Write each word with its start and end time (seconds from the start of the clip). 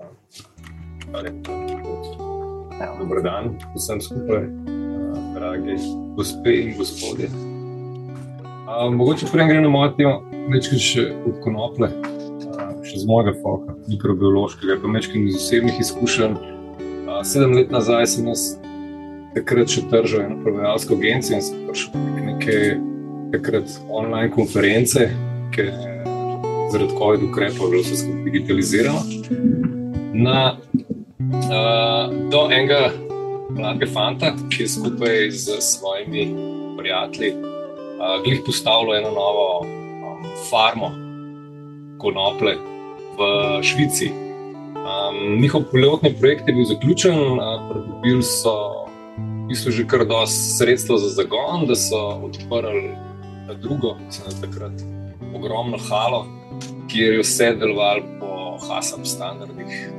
Ja. 0.00 0.06
Dobro 2.98 3.22
dan, 3.22 3.58
vsem 3.76 4.00
skupaj, 4.00 4.46
dragi 5.34 5.76
gospe 6.16 6.54
in 6.54 6.74
gospodje. 6.78 7.28
A, 8.68 8.90
mogoče 8.90 9.26
prej 9.32 9.46
gremo 9.46 9.62
na 9.62 9.68
mojo 9.68 9.92
temo, 9.98 10.14
nekaj 10.48 10.80
še 10.80 11.04
od 11.26 11.40
konoplje, 11.44 11.90
a, 12.56 12.70
še 12.86 13.02
z 13.02 13.08
mojega 13.08 13.34
foka, 13.42 13.76
mikrobiološkega, 13.90 14.78
pa 14.80 14.92
nekaj 14.96 15.26
iz 15.26 15.36
osebnih 15.42 15.80
izkušenj. 15.84 16.38
A, 17.10 17.20
sedem 17.24 17.56
let 17.58 17.74
nazaj 17.74 18.08
sem 18.14 18.30
jaz 18.32 18.54
takrat 19.36 19.68
še 19.74 19.84
držal 19.92 20.24
eno 20.28 20.40
prodajalsko 20.44 20.96
agencijo 20.96 21.40
in 21.40 21.44
sem 21.44 21.66
prišel 21.68 22.06
na 22.06 22.30
neke 22.30 22.56
takrat 23.34 23.76
online 23.90 24.32
konference, 24.32 25.10
ki 25.52 25.68
zaradi 26.72 26.94
COVID 26.96 27.28
ukrepov 27.28 27.66
je 27.66 27.70
bilo 27.74 27.82
vse 27.84 28.00
skupaj 28.04 28.30
digitalizirano. 28.30 29.59
Na, 30.20 30.52
uh, 30.52 32.12
do 32.28 32.40
enega 32.52 32.92
mladega 33.50 33.86
fanta, 33.88 34.34
ki 34.52 34.62
je 34.62 34.68
skupaj 34.68 35.30
z 35.32 35.60
svojimi 35.64 36.24
prijatelji 36.76 37.30
uh, 37.32 38.20
glih 38.24 38.42
postavil 38.46 38.94
eno 38.98 39.10
novo 39.16 39.46
um, 39.64 40.26
farmo 40.50 40.90
konople 41.98 42.54
v 43.16 43.30
Švici. 43.62 44.10
Um, 44.10 45.40
njihov 45.40 45.62
pilotni 45.72 46.12
projekt 46.20 46.48
je 46.48 46.54
bil 46.54 46.68
zaključen, 46.68 47.18
uh, 47.18 47.64
pridobili 47.70 48.22
so 48.22 48.54
v 49.16 49.48
bistvu 49.48 49.72
že 49.72 49.86
kar 49.86 50.04
dosti 50.04 50.56
sredstva 50.58 50.98
za 50.98 51.08
zagon, 51.16 51.64
da 51.66 51.74
so 51.74 52.20
odprli 52.28 52.92
drugo, 53.62 53.96
se 54.10 54.22
na 54.28 54.36
takrat 54.40 54.72
ogromno 55.34 55.78
halo, 55.88 56.26
kjer 56.92 57.12
je 57.12 57.24
vse 57.24 57.54
delovalo 57.56 58.02
po 58.20 58.30
HASAP 58.68 59.06
standardih. 59.06 59.90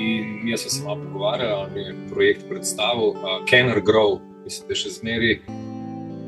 In 0.00 0.48
jaz 0.48 0.64
sem 0.64 0.70
se 0.70 0.84
malo 0.84 1.02
pogovarjal, 1.04 1.66
mi 1.74 1.80
je 1.80 1.94
projekt 2.12 2.46
predstavil, 2.48 3.12
Kenner 3.48 3.80
Grow, 3.84 4.18
mislim, 4.44 4.68
da 4.68 4.78
še 4.80 4.92
zmeri. 4.94 5.34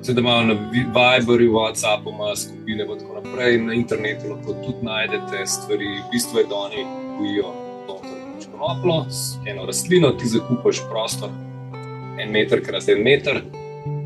Zdaj, 0.02 0.16
da 0.18 0.20
imajo 0.20 0.42
na 0.50 0.56
Viberju, 0.74 1.52
WhatsAppu, 1.54 2.12
skupine 2.36 2.84
in 2.84 2.98
tako 2.98 3.20
naprej, 3.20 3.58
na 3.62 3.76
internetu 3.78 4.34
lahko 4.34 4.56
tudi 4.64 4.82
najdete 4.82 5.46
stvari. 5.46 5.88
V 6.00 6.10
bistvu 6.12 6.42
je, 6.42 6.44
da 6.50 6.58
oni 6.66 6.84
gojijo 7.18 7.54
to, 7.86 7.98
kar 8.02 8.18
je 8.18 8.50
konoplo, 8.50 8.98
eno 9.46 9.66
rastlino, 9.66 10.12
ti 10.18 10.28
zakupaš 10.34 10.82
prostor 10.90 11.30
en 12.18 12.32
meter 12.32 12.60
krat 12.64 12.88
en 12.92 13.02
meter, 13.04 13.40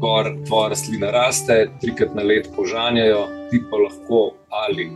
gor 0.01 0.31
tvoja 0.47 0.71
rastlina 0.75 1.11
raste, 1.11 1.67
trikrat 1.83 2.15
na 2.15 2.23
let 2.23 2.49
požanjajo, 2.57 3.27
ti 3.51 3.61
pa 3.71 3.81
lahko 3.83 4.23
ali 4.65 4.91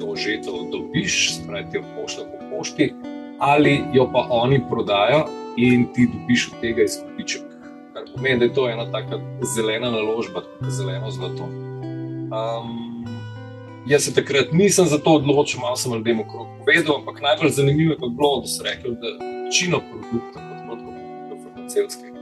to 0.00 0.16
žeto 0.16 0.64
dobiš, 0.72 1.36
spravi 1.36 1.70
ti 1.70 1.76
jo 1.76 1.84
pošta 1.94 2.24
po 2.30 2.56
pošti, 2.56 2.90
ali 3.38 3.84
jo 3.92 4.10
pa 4.12 4.26
oni 4.30 4.60
prodajo 4.70 5.24
in 5.56 5.86
ti 5.92 6.08
dobiš 6.12 6.48
od 6.52 6.60
tega 6.60 6.82
izkupiček. 6.82 7.42
Kar 7.92 8.02
pomeni, 8.14 8.38
da 8.38 8.44
je 8.44 8.54
to 8.54 8.68
ena 8.70 8.92
taka 8.92 9.18
zelena 9.56 9.90
naložba, 9.90 10.40
tako 10.40 10.70
zeleno 10.70 11.10
zlato. 11.10 11.44
Um, 11.44 13.06
jaz 13.86 14.04
se 14.04 14.14
takrat 14.14 14.52
nisem 14.52 14.86
za 14.86 14.98
to 14.98 15.14
odločil, 15.14 15.60
malo 15.60 15.76
sem 15.76 15.92
ljudem 15.92 16.20
okrog 16.20 16.46
povedal, 16.58 16.96
ampak 16.96 17.20
najbolj 17.20 17.50
zanimivo 17.50 17.92
je 17.92 17.98
bilo, 17.98 18.40
da 18.40 18.46
so 18.46 18.62
rekli, 18.64 18.90
da 18.90 19.08
večino 19.44 19.80
produktov, 19.90 20.42
kot 20.68 20.78
tudi 20.78 21.42
farmacevtskih, 21.44 22.12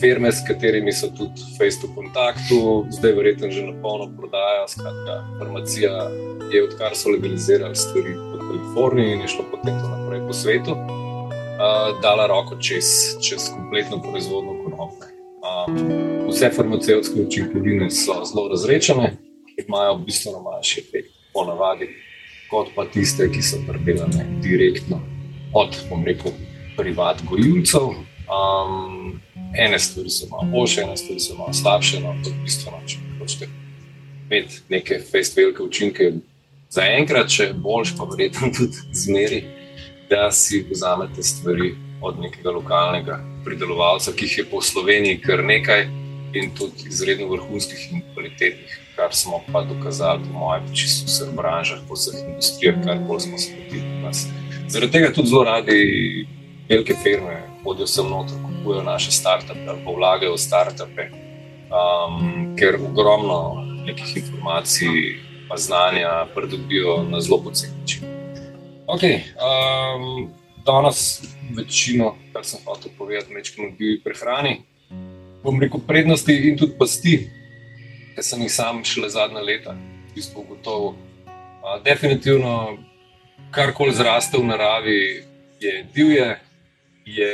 firme, 0.00 0.32
s 0.32 0.46
katerimi 0.48 0.92
so 0.92 1.10
tudi 1.16 1.46
Facebook 1.58 1.92
v 1.92 1.94
kontaktu, 1.94 2.86
zdaj 2.90 3.12
verjetno 3.12 3.50
že 3.50 3.66
na 3.66 3.82
polno 3.82 4.10
prodajajo. 4.16 4.68
Skratka, 4.68 5.24
farmacija 5.38 5.92
je, 6.52 6.64
odkar 6.64 6.96
so 6.96 7.10
legalizirali 7.10 7.76
stvari 7.76 8.16
v 8.16 8.38
Kaliforniji 8.48 9.12
in 9.12 9.20
je 9.20 9.28
šlo 9.28 9.44
potem 9.50 9.78
to 9.78 9.88
naprej 9.88 10.01
po 10.26 10.32
svetu, 10.32 10.72
uh, 10.72 12.00
dala 12.02 12.26
roko 12.26 12.58
čez, 12.60 12.84
čez 13.22 13.48
kompletno 13.54 14.02
proizvodno 14.02 14.52
konoplje. 14.64 15.08
Um, 15.42 15.78
vse 16.30 16.50
farmacevtske 16.56 17.20
učinkovine 17.20 17.90
so 17.90 18.20
zelo 18.24 18.48
razrečene, 18.48 19.16
imajo 19.66 19.94
bistveno 19.94 20.42
manjši 20.42 20.80
efekt, 20.80 21.14
ponavadi, 21.32 21.88
kot 22.50 22.68
pa 22.76 22.84
tiste, 22.84 23.30
ki 23.32 23.42
so 23.42 23.62
predelane 23.68 24.26
direktno 24.42 25.00
od, 25.54 25.76
bom 25.90 26.04
rekel, 26.04 26.32
privat 26.76 27.22
gojilcev. 27.30 27.88
Um, 28.32 29.20
ene 29.58 29.78
stvari 29.78 30.10
so 30.10 30.28
malo 30.30 30.48
boljše, 30.52 30.80
ene 30.80 30.96
stvari 30.96 31.20
so 31.20 31.34
malo 31.34 31.52
slabše, 31.52 32.00
no, 32.00 32.14
to 32.24 32.30
je 32.30 32.36
bistveno, 32.44 32.78
če 32.86 32.96
hočete 33.18 33.48
imeti 34.32 34.60
neke 34.68 34.98
fest 35.12 35.36
velike 35.36 35.62
učinke. 35.62 36.12
Za 36.70 36.82
enkrat, 36.82 37.28
če 37.28 37.52
boljš, 37.54 37.96
pa 37.98 38.06
verjetno 38.08 38.48
tudi 38.56 38.96
zmeri, 38.96 39.42
da 40.12 40.30
si 40.30 40.66
vzamete 40.70 41.22
stvari 41.22 41.74
od 42.00 42.18
nekega 42.20 42.50
lokalnega 42.50 43.20
pridelovalca, 43.44 44.12
ki 44.12 44.24
jih 44.24 44.38
je 44.38 44.44
po 44.50 44.60
Sloveniji 44.60 45.20
kar 45.24 45.40
nekaj 45.44 45.86
in 46.34 46.50
tudi 46.58 46.88
izredno 46.88 47.28
vrhunskih 47.32 47.88
in 47.92 48.02
kvalitetnih, 48.12 48.76
kar 48.96 49.14
smo 49.16 49.40
pa 49.52 49.64
dokazali, 49.64 50.20
po 50.26 50.38
mojem, 50.38 50.68
čisto 50.74 51.06
v 51.06 51.12
vseh 51.12 51.32
branžah, 51.36 51.80
po 51.88 51.96
vseh 51.96 52.20
industrijah, 52.28 52.76
kar 52.84 53.00
bolj 53.08 53.24
smo 53.26 53.38
se 53.38 53.56
potili. 53.56 53.84
Zaradi 54.68 54.92
tega 54.92 55.12
tudi 55.12 55.28
zelo 55.28 55.44
radi 55.44 55.80
velike 56.68 56.94
firme 57.02 57.40
hodijo 57.64 57.86
sem 57.86 58.08
noter, 58.08 58.36
kupujejo 58.46 58.82
naše 58.82 59.10
startupe 59.10 59.68
ali 59.68 59.84
pa 59.84 59.90
vlagajo 59.96 60.36
v 60.36 60.38
startupe, 60.38 61.08
um, 61.72 62.56
ker 62.56 62.80
ogromno 62.80 63.64
nekih 63.86 64.16
informacij, 64.16 65.16
pa 65.48 65.56
znanja 65.56 66.26
pridobijo 66.34 67.02
na 67.08 67.20
zelo 67.20 67.42
način. 67.48 67.71
Okay, 68.92 69.22
um, 69.40 70.28
danes 70.66 71.22
večino, 71.56 72.16
kar 72.32 72.44
sem 72.44 72.60
hotel 72.64 72.92
povedati, 72.98 73.32
nečemo 73.32 73.70
v 73.70 73.76
bioji 73.78 74.00
prehrani. 74.04 74.58
Bom 75.40 75.60
rekel 75.60 75.80
prednosti 75.80 76.34
in 76.48 76.58
tudi 76.60 76.76
pasti, 76.76 77.14
ki 78.12 78.22
sem 78.22 78.42
jih 78.44 78.52
sam 78.52 78.82
šele 78.84 79.08
zadnja 79.08 79.40
leta 79.40 79.72
v 79.72 80.12
bistvu 80.12 80.44
ugotovil. 80.44 80.92
Uh, 80.92 81.78
definitivno, 81.80 82.76
karkoli 83.50 83.94
zraste 83.96 84.36
v 84.36 84.44
naravi, 84.50 85.00
je 85.56 85.72
divje, 85.94 86.28
je 87.08 87.32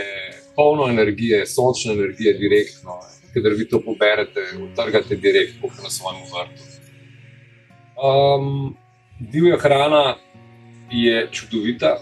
polno 0.55 0.87
energije, 0.87 1.43
sončne 1.43 1.99
energije, 1.99 2.39
direktno, 2.39 3.01
ki 3.35 3.43
vi 3.59 3.67
to 3.67 3.83
poberete, 3.83 4.47
utrgate 4.63 5.19
direktno 5.19 5.75
na 5.83 5.91
svojem 5.91 6.23
vrtu. 6.31 6.63
Um, 7.99 8.77
divja 9.19 9.59
hrana 9.59 10.23
je 10.91 11.29
čudovita, 11.33 11.99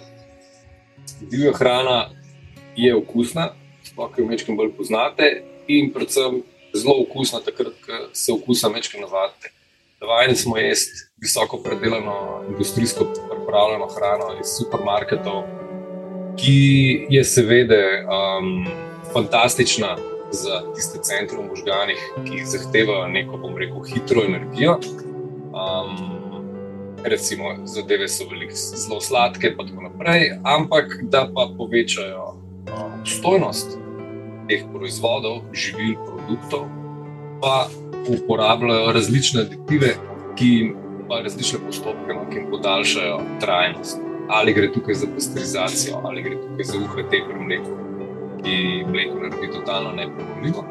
divja 1.21 1.53
hrana 1.53 2.11
je 2.77 2.95
okusna, 2.97 3.51
sploh 3.85 4.15
ki 4.15 4.23
jo 4.23 4.29
večkrat 4.31 4.57
bolj 4.57 4.73
poznate, 4.77 5.43
in 5.69 5.93
predvsem 5.93 6.43
zelo 6.75 7.01
okusna, 7.03 7.41
takrat, 7.41 7.75
ko 7.87 8.01
se 8.13 8.33
okusa 8.33 8.69
večkrat 8.69 9.03
navadite. 9.03 9.53
Vajeni 10.01 10.37
smo 10.37 10.59
jesti 10.59 11.07
visoko 11.23 11.63
predelano, 11.65 12.45
industrijsko 12.49 13.07
pripravljeno 13.31 13.87
hrano 13.97 14.35
iz 14.41 14.53
supermarketov 14.59 15.67
ki 16.37 17.07
je 17.11 17.25
seveda 17.25 17.75
um, 18.05 18.67
fantastična 19.13 19.97
za 20.31 20.63
tiste 20.75 20.99
centre 21.03 21.39
v 21.39 21.49
možganjih, 21.49 21.99
ki 22.27 22.45
zahtevajo 22.45 23.09
neko, 23.09 23.37
bom 23.37 23.57
rekel, 23.57 23.83
hitro 23.85 24.25
energijo. 24.25 24.79
Um, 25.57 26.16
recimo, 27.09 27.55
zadeve 27.65 28.09
so 28.09 28.29
veliko 28.31 28.55
zelo 28.55 29.01
sladke, 29.01 29.55
pa 29.57 29.65
tako 29.67 29.83
naprej, 29.83 30.39
ampak 30.43 30.99
da 31.03 31.29
pa 31.35 31.49
povečajo 31.59 32.25
um, 32.33 33.01
obstojnost 33.01 33.79
teh 34.49 34.63
proizvodov, 34.73 35.43
živil, 35.53 35.95
produktov, 36.07 36.67
pa 37.43 37.67
uporabljajo 38.09 38.93
različne 38.93 39.41
aditive, 39.41 39.95
ki 40.39 40.47
jim 40.47 40.77
pa 41.09 41.21
različne 41.23 41.59
postopke, 41.67 42.15
no, 42.15 42.27
ki 42.31 42.39
jim 42.39 42.51
podaljšajo 42.51 43.19
trajnost. 43.41 44.01
Ali 44.29 44.55
gre 44.55 44.73
tukaj 44.73 44.95
za 44.95 45.07
pasteurizacijo, 45.15 46.01
ali 46.05 46.23
gre 46.23 46.37
tukaj 46.37 46.65
za 46.65 46.79
UHT 46.79 47.11
pri 47.11 47.45
mleku, 47.47 47.77
ki 48.43 48.57
mleko 48.91 49.19
naredi 49.23 49.53
totalno 49.53 49.93
nepremenljivo, 49.93 50.65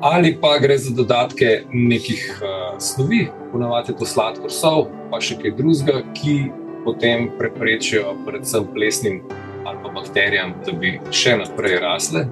ali 0.00 0.36
pa 0.40 0.58
gre 0.58 0.78
za 0.78 0.94
dodatke 0.94 1.64
nekih 1.72 2.40
uh, 2.42 2.78
snovi, 2.78 3.28
ponavadi 3.52 3.96
to 3.98 4.06
sladkor 4.06 4.52
sol, 4.52 4.86
pa 5.10 5.20
še 5.20 5.38
kaj 5.40 5.56
drugega, 5.58 6.02
ki 6.16 6.36
potem 6.84 7.30
preprečijo 7.38 8.14
predvsem 8.26 8.66
plesnim 8.74 9.22
ali 9.66 9.78
pa 9.82 9.90
bakterijam, 9.90 10.54
da 10.66 10.72
bi 10.78 10.92
še 11.10 11.34
naprej 11.40 11.80
rasle, 11.82 12.26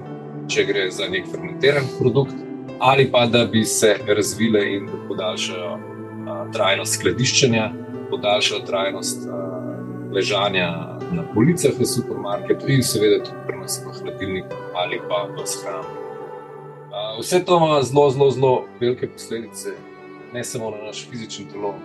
če 0.47 0.63
gre 0.69 0.85
za 0.91 1.09
nek 1.11 1.27
fermentiran 1.27 1.89
produkt, 1.97 2.37
ali 2.79 3.09
pa 3.11 3.25
da 3.27 3.43
bi 3.49 3.65
se 3.67 3.95
razvile 4.07 4.61
in 4.77 4.87
podaljšajo 5.09 5.73
uh, 5.75 6.45
trajnost 6.55 6.99
skladiščenja, 6.99 7.67
podaljšajo 8.13 8.63
trajnost. 8.69 9.27
Uh, 9.27 9.45
ležanja 10.15 10.95
na 11.11 11.23
policah 11.35 11.75
v 11.75 11.83
supermarketu 11.83 12.71
in 12.71 12.79
seveda 12.79 13.19
tudi 13.19 13.43
pri 13.43 13.59
nas 13.59 13.83
v 13.83 13.91
hladilniku 13.99 14.55
ali 14.79 15.03
pa 15.11 15.27
v 15.27 15.43
shrani. 15.43 16.04
Vse 17.19 17.45
to 17.45 17.57
ima 17.57 17.83
zelo, 17.83 18.09
zelo, 18.09 18.31
zelo 18.31 18.65
velike 18.79 19.07
posledice, 19.07 19.69
ne 20.33 20.43
samo 20.43 20.69
na 20.69 20.77
naš 20.77 21.07
fizični 21.09 21.45
telo, 21.51 21.75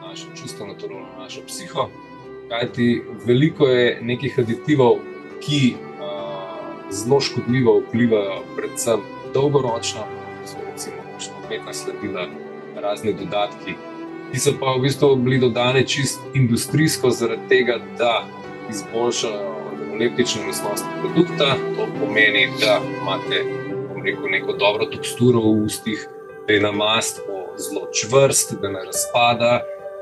na 0.00 0.08
naše 0.08 0.26
čustveno 0.36 0.74
telo, 0.74 1.00
na 1.00 1.22
našo 1.22 1.40
psiho. 1.46 1.88
Kajti 2.48 3.02
veliko 3.26 3.66
je 3.66 3.98
nekih 4.02 4.38
aditivov, 4.38 4.96
ki 5.40 5.74
uh, 5.74 6.90
zelo 6.90 7.20
škodljivo 7.20 7.80
vplivajo, 7.80 8.42
predvsem 8.56 9.00
dolgoročno, 9.34 10.00
recimo 10.72 10.94
umetna 11.46 11.72
sledila, 11.74 12.26
razni 12.76 13.12
dodatki, 13.12 13.74
ki 14.32 14.40
so 14.40 14.52
pa 14.60 14.74
v 14.76 14.82
bistvu 14.86 15.16
bili 15.16 15.38
dodane 15.38 15.86
čist 15.86 16.20
industrijsko, 16.34 17.10
zaradi 17.10 17.48
tega, 17.48 17.78
da 17.98 18.24
izboljšajo 18.70 19.56
leptične 20.00 20.46
lastnosti 20.46 20.88
produkta. 21.02 21.56
To 21.76 21.86
pomeni, 22.00 22.48
da 22.60 22.80
imate 23.02 23.44
rekel, 24.04 24.30
neko 24.30 24.52
dobro 24.52 24.86
teksturo 24.86 25.40
v 25.40 25.64
ustih, 25.64 26.08
da 26.46 26.52
je 26.52 26.60
namast 26.60 27.20
zelo 27.58 27.86
čvrst, 27.92 28.54
da 28.62 28.68
ne 28.68 28.84
razpada, 28.84 29.60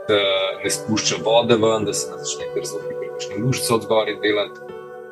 da 0.08 0.20
ne 0.64 0.70
spušča 0.70 1.16
vode 1.24 1.56
ven, 1.56 1.84
da 1.84 1.92
se 1.92 2.10
ne 2.10 2.18
začne 2.18 2.48
kar 2.54 2.64
zelo 2.64 2.82
hitro 2.82 3.44
lušče 3.44 3.74
od 3.74 3.82
zgoraj 3.82 4.16
delati, 4.22 4.60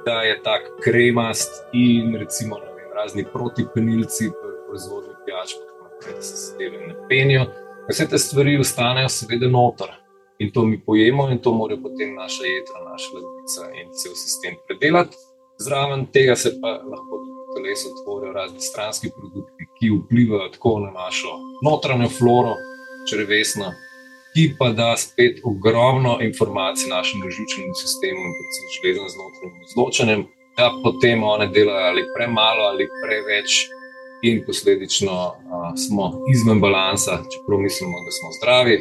da 0.05 0.23
je 0.23 0.43
tak 0.43 0.62
kremast 0.81 1.65
in 1.73 2.17
recimo 2.17 2.56
vem, 2.56 2.93
razni 2.94 3.25
protipenilci, 3.33 4.31
proizvodni 4.69 5.15
pijač, 5.27 5.55
da 6.17 6.23
se 6.23 6.37
zadeve 6.37 6.87
ne 6.87 6.94
penijo. 7.09 7.47
Vse 7.88 8.09
te 8.09 8.19
stvari 8.19 8.59
ostanejo, 8.61 9.09
seveda, 9.09 9.49
noter. 9.49 9.93
In 10.38 10.50
to 10.53 10.65
mi 10.65 10.81
pojemo, 10.87 11.29
in 11.31 11.38
to 11.38 11.53
mora 11.53 11.77
potem 11.83 12.15
naša 12.15 12.44
jedra, 12.44 12.83
naša 12.91 13.15
ledvica 13.15 13.71
in 13.81 13.93
cel 13.93 14.15
sistem 14.15 14.59
predelati. 14.67 15.17
Zraven 15.59 16.06
tega 16.12 16.37
se 16.37 16.53
pa 16.61 16.69
lahko 16.69 17.21
telesu 17.56 17.88
tvorijo 17.99 18.32
razni 18.32 18.61
stranski 18.70 19.08
produkti, 19.17 19.62
ki 19.76 19.87
vplivajo 19.99 20.49
tako 20.55 20.73
na 20.85 20.91
našo 21.03 21.32
notranjo 21.69 22.08
floro, 22.19 22.55
črvesno, 23.08 23.69
ki 24.32 24.44
pa 24.58 24.69
da 24.79 24.91
spet 25.05 25.35
ogromno 25.50 26.12
informacij 26.29 26.88
našemu 26.97 27.25
žučnemu 27.37 27.75
sistemu 27.82 28.20
in 28.26 28.32
predvsem 28.38 28.67
železno 28.76 29.06
z 29.12 29.17
notranjim 29.23 29.62
izločanjem, 29.69 30.20
da 30.56 30.67
potem 30.85 31.19
one 31.35 31.47
delajo 31.56 31.87
ali 31.91 32.03
premalo 32.17 32.62
ali 32.73 32.85
preveč. 33.03 33.50
In 34.23 34.43
posledično 34.47 35.12
a, 35.12 35.32
smo 35.76 36.05
izven 36.35 36.61
balansa, 36.61 37.14
čeprav 37.32 37.59
mislimo, 37.61 37.97
da 38.06 38.11
smo 38.19 38.29
zdravi, 38.38 38.76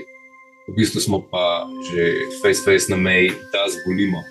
v 0.67 0.73
bistvu 0.77 1.01
smo 1.01 1.17
pa 1.31 1.67
že 1.91 2.03
face-face 2.41 2.89
na 2.89 2.97
meji, 2.97 3.29
da 3.51 3.67
zbolimo. 3.73 4.23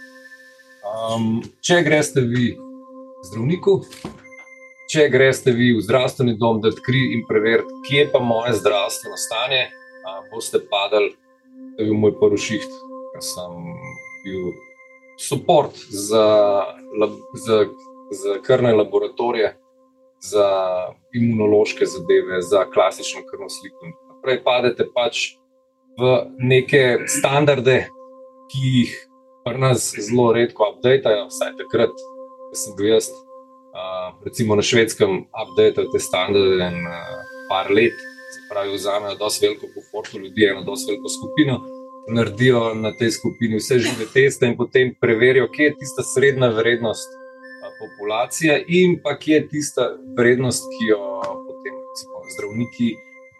Um, 0.94 1.42
če 1.60 1.82
greste 1.82 2.20
vi 2.20 2.56
zdravniku, 3.28 3.84
če 4.94 5.08
greste 5.10 5.50
vi 5.50 5.72
v 5.74 5.82
zdravstveni 5.82 6.36
dom, 6.38 6.60
da 6.62 6.70
odkrijete 6.70 7.16
in 7.16 7.24
preverite, 7.26 7.80
kje 7.88 8.04
je 8.04 8.10
pa 8.12 8.20
moje 8.22 8.52
zdravstveno 8.60 9.16
stanje, 9.18 9.64
a, 10.06 10.20
boste 10.30 10.60
padali, 10.70 11.10
da 11.74 11.82
je 11.82 11.88
bil 11.88 11.98
moj 11.98 12.14
prvi 12.20 12.38
šiht, 12.38 12.76
ker 13.10 13.24
sem 13.26 13.56
bil 14.22 14.52
podpor 15.18 15.72
za, 15.90 16.28
za, 17.46 17.58
za 18.20 18.36
krvne 18.46 18.74
laboratorije, 18.78 19.50
za 20.24 20.46
imunološke 21.14 21.90
zadeve, 21.90 22.38
za 22.42 22.62
klasično 22.70 23.24
krvno 23.26 23.50
sliko. 23.50 23.90
Prej 24.22 24.40
padete 24.46 24.86
pač 24.94 25.24
v 25.98 26.14
neke 26.38 27.04
standarde, 27.10 27.82
ki 28.52 28.62
jih 28.78 28.96
pri 29.44 29.58
nas 29.58 29.90
zelo 29.98 30.30
redko 30.32 30.70
updatejo, 30.70 31.26
vsaj 31.28 31.56
takrat, 31.58 31.92
ko 32.46 32.62
sem 32.62 32.78
bil 32.78 32.94
jaz, 32.94 33.10
uh, 33.74 34.14
recimo 34.24 34.56
na 34.56 34.62
švedskem, 34.62 35.24
updatejo 35.42 35.90
te 35.92 35.98
standarde 35.98 36.70
in 36.70 36.86
uh, 36.86 36.94
par 37.50 37.70
let, 37.70 37.96
se 38.34 38.46
pravi, 38.50 38.74
vzamejo 38.78 39.18
dosti 39.18 39.46
veliko 39.46 39.66
poforto 39.74 40.18
ljudi, 40.18 40.46
eno 40.50 40.62
dosti 40.62 40.92
veliko 40.92 41.08
skupino. 41.18 41.60
Naredijo 42.14 42.74
na 42.76 42.90
tej 42.92 43.10
skupini 43.10 43.56
vse 43.56 43.78
žive 43.80 44.06
teste, 44.12 44.46
in 44.46 44.56
potem 44.56 44.94
preverijo, 45.00 45.48
kje 45.48 45.70
je 45.70 45.76
tista 45.80 46.02
srednja 46.14 46.50
vrednost 46.52 47.08
populacije, 47.80 48.64
in 48.68 48.98
pa 49.02 49.18
kje 49.18 49.34
je 49.34 49.48
tista 49.48 49.88
vrednost, 50.18 50.64
ki 50.72 50.90
jo 50.90 51.00
potem 51.46 51.74
recimo, 51.80 52.20
zdravniki, 52.34 52.90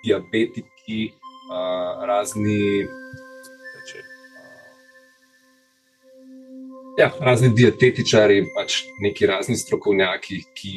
diabetiki, 0.05 1.01
razni, 2.09 2.87
ja, 6.99 7.11
razni 7.21 7.51
dietetičari 7.55 8.45
pač 8.55 8.83
neki 9.03 9.27
razni 9.27 9.57
strokovnjaki, 9.57 10.41
ki 10.55 10.75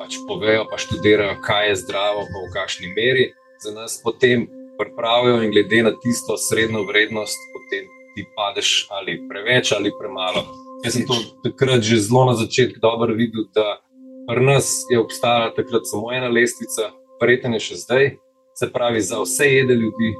pač 0.00 0.16
povejo, 0.28 0.64
pa 0.70 0.78
študirajo, 0.80 1.36
kaj 1.44 1.68
je 1.68 1.76
zdravo, 1.84 2.24
pa 2.28 2.44
v 2.46 2.52
kakšni 2.54 2.92
meri 2.96 3.30
za 3.60 3.74
nas 3.76 3.98
potem 4.04 4.46
pripravijo 4.80 5.42
in 5.44 5.52
glede 5.52 5.82
na 5.82 5.92
tisto 6.00 6.36
srednjo 6.40 6.86
vrednost, 6.88 7.36
potem 7.52 7.84
ti 8.14 8.24
padeš 8.36 8.86
ali 8.90 9.20
preveč 9.28 9.72
ali 9.76 9.92
premalo. 9.98 10.46
Jaz 10.84 10.96
sem 10.96 11.04
to 11.06 11.18
takrat 11.44 11.84
že 11.84 12.00
zelo 12.00 12.24
na 12.24 12.34
začetku 12.34 12.80
dobro 12.80 13.12
videl, 13.14 13.44
da 13.54 13.80
pri 14.28 14.44
nas 14.44 14.86
je 14.90 14.98
obstajala 14.98 15.52
takrat 15.54 15.84
samo 15.84 16.12
ena 16.12 16.28
lestvica, 16.28 16.88
verjetno 17.20 17.60
je 17.60 17.66
še 17.68 17.76
zdaj, 17.84 18.10
se 18.56 18.72
pravi, 18.72 19.00
za 19.00 19.20
vse 19.20 19.46
jede 19.48 19.74
ljudi, 19.74 20.14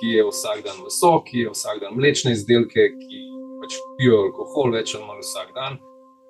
ki 0.00 0.06
je 0.16 0.24
vsak 0.24 0.64
dan 0.64 0.76
meso, 0.84 1.12
ki 1.24 1.44
je 1.44 1.52
vsak 1.52 1.80
dan 1.80 1.96
mlečne 1.96 2.32
izdelke, 2.32 2.88
ki 3.00 3.29
pač 3.70 3.78
pijo 3.98 4.24
alkohol 4.26 4.72
več 4.74 4.96
ali 4.96 5.06
manj 5.06 5.22
vsak 5.22 5.52
dan, 5.54 5.78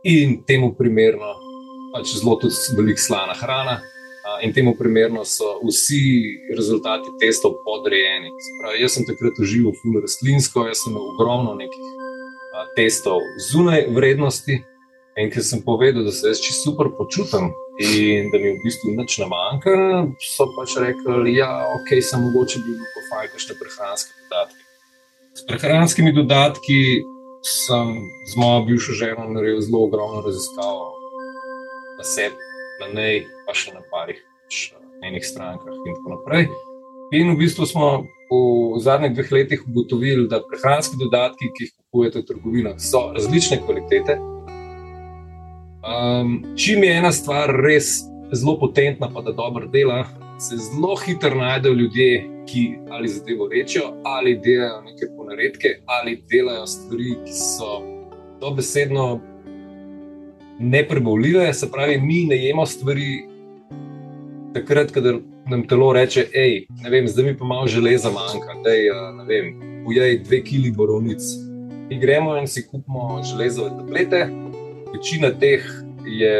in 0.04 0.42
temu 0.44 0.74
primerno 0.76 1.32
pač 1.94 2.12
zelo 2.20 2.36
tudi 2.36 2.76
velik 2.76 3.00
slana 3.00 3.34
hrana. 3.34 3.80
In 4.44 4.52
temu 4.54 4.76
primerno 4.76 5.24
so 5.24 5.56
vsi 5.64 6.52
rezultati 6.54 7.08
testov 7.18 7.56
podrejeni. 7.64 8.30
Pravi, 8.60 8.78
jaz 8.84 8.94
sem 8.94 9.04
takrat 9.08 9.36
užival 9.42 9.72
ful 9.80 9.96
rastlinsko, 10.00 10.66
jaz 10.68 10.84
sem 10.84 10.92
imel 10.92 11.08
ogromno 11.14 11.56
nekih 11.58 11.88
a, 12.54 12.62
testov 12.76 13.24
zunaj 13.48 13.88
vrednosti. 13.96 14.60
In 15.18 15.32
ker 15.32 15.42
sem 15.44 15.64
povedal, 15.64 16.04
da 16.06 16.12
se 16.14 16.30
jaz 16.30 16.40
čisto 16.40 16.70
super 16.70 16.92
počutim, 16.96 17.50
in 17.82 18.30
da 18.30 18.38
mi 18.38 18.54
v 18.54 18.62
bistvu 18.62 18.94
nič 18.94 19.18
ne 19.24 19.28
manjka, 19.32 19.74
so 20.22 20.46
pač 20.54 20.76
rekli, 20.78 21.10
da 21.10 21.32
ja, 21.34 21.50
ok, 21.80 21.96
sem 21.98 22.22
mogoče 22.28 22.62
bil 22.64 22.78
po 22.94 23.06
fajku 23.10 23.40
še 23.42 23.56
prehranske 23.60 24.14
dodatke. 24.20 24.60
S 25.34 25.48
prehranskimi 25.48 26.14
dodatki 26.14 26.80
sem 27.42 28.10
z 28.26 28.36
mojo 28.36 28.64
bivšo 28.64 28.92
ženo 28.92 29.28
naredil 29.28 29.60
zelo 29.60 29.84
ogromno 29.84 30.20
raziskav 30.20 30.74
na 31.98 32.04
sebi, 32.04 32.36
na 32.80 32.88
nej, 32.94 33.24
pa 33.46 33.54
še 33.54 33.74
na 33.74 33.82
parih 33.92 34.20
enih 35.02 35.24
strankah 35.24 35.74
in 35.86 35.94
tako 35.96 36.16
naprej. 36.16 36.48
In 37.12 37.32
v 37.34 37.38
bistvu 37.40 37.66
smo 37.66 37.86
v 38.30 38.78
zadnjih 38.78 39.14
dveh 39.14 39.32
letih 39.32 39.62
ugotovili, 39.66 40.28
da 40.30 40.42
prehranski 40.46 40.98
dodatki, 41.00 41.50
ki 41.56 41.64
jih 41.64 41.72
kupujete 41.74 42.20
v 42.20 42.26
trgovinah, 42.28 42.76
so 42.78 43.08
različne 43.16 43.58
kvalitete. 43.64 44.18
Um, 45.80 46.36
čim 46.56 46.84
je 46.84 46.92
ena 47.00 47.10
stvar 47.12 47.50
res 47.50 48.04
zelo 48.32 48.58
potentna, 48.60 49.10
pa 49.10 49.24
da 49.26 49.32
dobro 49.32 49.66
dela, 49.66 50.04
se 50.38 50.56
zelo 50.56 50.94
hitro 51.02 51.34
najdejo 51.34 51.74
ljudje, 51.74 52.12
ki 52.46 52.62
ali 52.90 53.08
zadevo 53.08 53.48
rečejo, 53.48 53.90
ali 54.04 54.38
delajo 54.38 54.80
neke 54.86 55.10
ponaredke, 55.30 55.80
ali 55.86 56.22
delajo 56.28 56.66
stvari, 56.66 57.14
ki 57.24 57.32
so 57.32 57.82
dobesedno 58.40 59.20
neprebavljive. 60.58 61.54
Se 61.54 61.70
pravi, 61.70 62.00
mi 62.00 62.24
ne 62.24 62.36
jemo 62.36 62.66
stvari 62.66 63.24
takrat, 64.54 64.90
ko 64.92 65.00
nam 65.50 65.66
telo 65.68 65.92
reče: 65.92 66.26
hej, 66.34 66.66
ne 66.82 66.90
vem, 66.90 67.08
zdaj 67.08 67.24
mi 67.24 67.36
pa 67.38 67.44
malo 67.44 67.66
železa 67.66 68.10
manjka, 68.10 68.58
da 68.64 68.70
je, 68.70 68.92
ne 69.18 69.24
vem, 69.24 69.54
ujej 69.86 70.18
dve 70.18 70.42
kili 70.44 70.70
borovnic. 70.70 71.22
Mi 71.90 71.98
gremo 71.98 72.36
in 72.36 72.46
si 72.46 72.66
kupimo 72.66 73.22
železove 73.22 73.70
tablete 73.70 74.28
večina 74.92 75.30
teh 75.38 75.62
je 76.06 76.34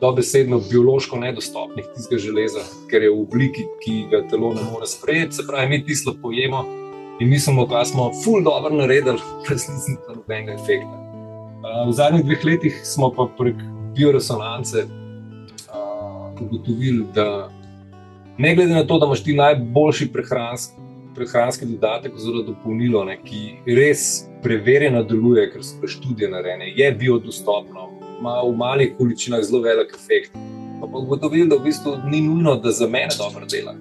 dobesedno 0.00 0.60
biološko 0.70 1.16
nedostopnih, 1.16 1.84
tistega 1.94 2.20
železa, 2.20 2.60
ker 2.90 3.02
je 3.02 3.10
v 3.10 3.20
obliki, 3.20 3.64
ki 3.84 4.04
ga 4.10 4.22
telo 4.28 4.54
ne 4.54 4.62
more 4.72 4.86
sprejeti. 4.86 5.36
Se 5.36 5.42
pravi, 5.48 5.68
mi 5.68 5.84
tisto 5.84 6.14
pojemo 6.22 6.64
in 7.20 7.28
mislimo, 7.28 7.66
da 7.66 7.84
smo 7.84 8.10
ful 8.24 8.42
dobro 8.44 8.74
naredili, 8.76 9.18
resnici 9.50 9.96
pa 10.06 10.14
nobenega 10.14 10.52
efekta. 10.52 10.96
V 11.88 11.92
zadnjih 11.92 12.24
dveh 12.24 12.44
letih 12.44 12.80
smo 12.84 13.12
pa 13.12 13.28
prek 13.38 13.56
bioresonance 13.96 14.86
ugotovili, 16.40 17.04
da 17.14 17.50
ne 18.38 18.54
glede 18.54 18.74
na 18.74 18.86
to, 18.86 18.98
da 18.98 19.06
imaš 19.06 19.24
ti 19.24 19.34
najboljši 19.34 20.12
prehranski 20.12 20.80
prehranski 21.14 21.66
dodatek, 21.66 22.14
oziroma 22.14 22.44
dopolnilo, 22.46 23.04
ne, 23.04 23.16
ki 23.24 23.40
res 23.76 24.26
preverjeno 24.44 25.02
deluje, 25.04 25.48
ker 25.52 25.64
so 25.64 25.88
študije 25.88 26.30
narejene, 26.30 26.70
je 26.76 26.90
biodostopno, 27.02 27.88
ima 28.20 28.38
v 28.44 28.54
malih 28.56 28.94
količinah 28.98 29.42
zelo 29.44 29.62
velik 29.64 29.94
efekt. 29.96 30.36
Pa 30.80 30.88
pa 30.88 30.98
ugotovili, 30.98 31.48
da 31.48 31.58
v 31.58 31.66
bistvu 31.68 31.96
ni 32.08 32.22
nujno, 32.24 32.56
da 32.56 32.72
za 32.72 32.88
mene 32.88 33.12
dobro 33.18 33.46
dela. 33.46 33.74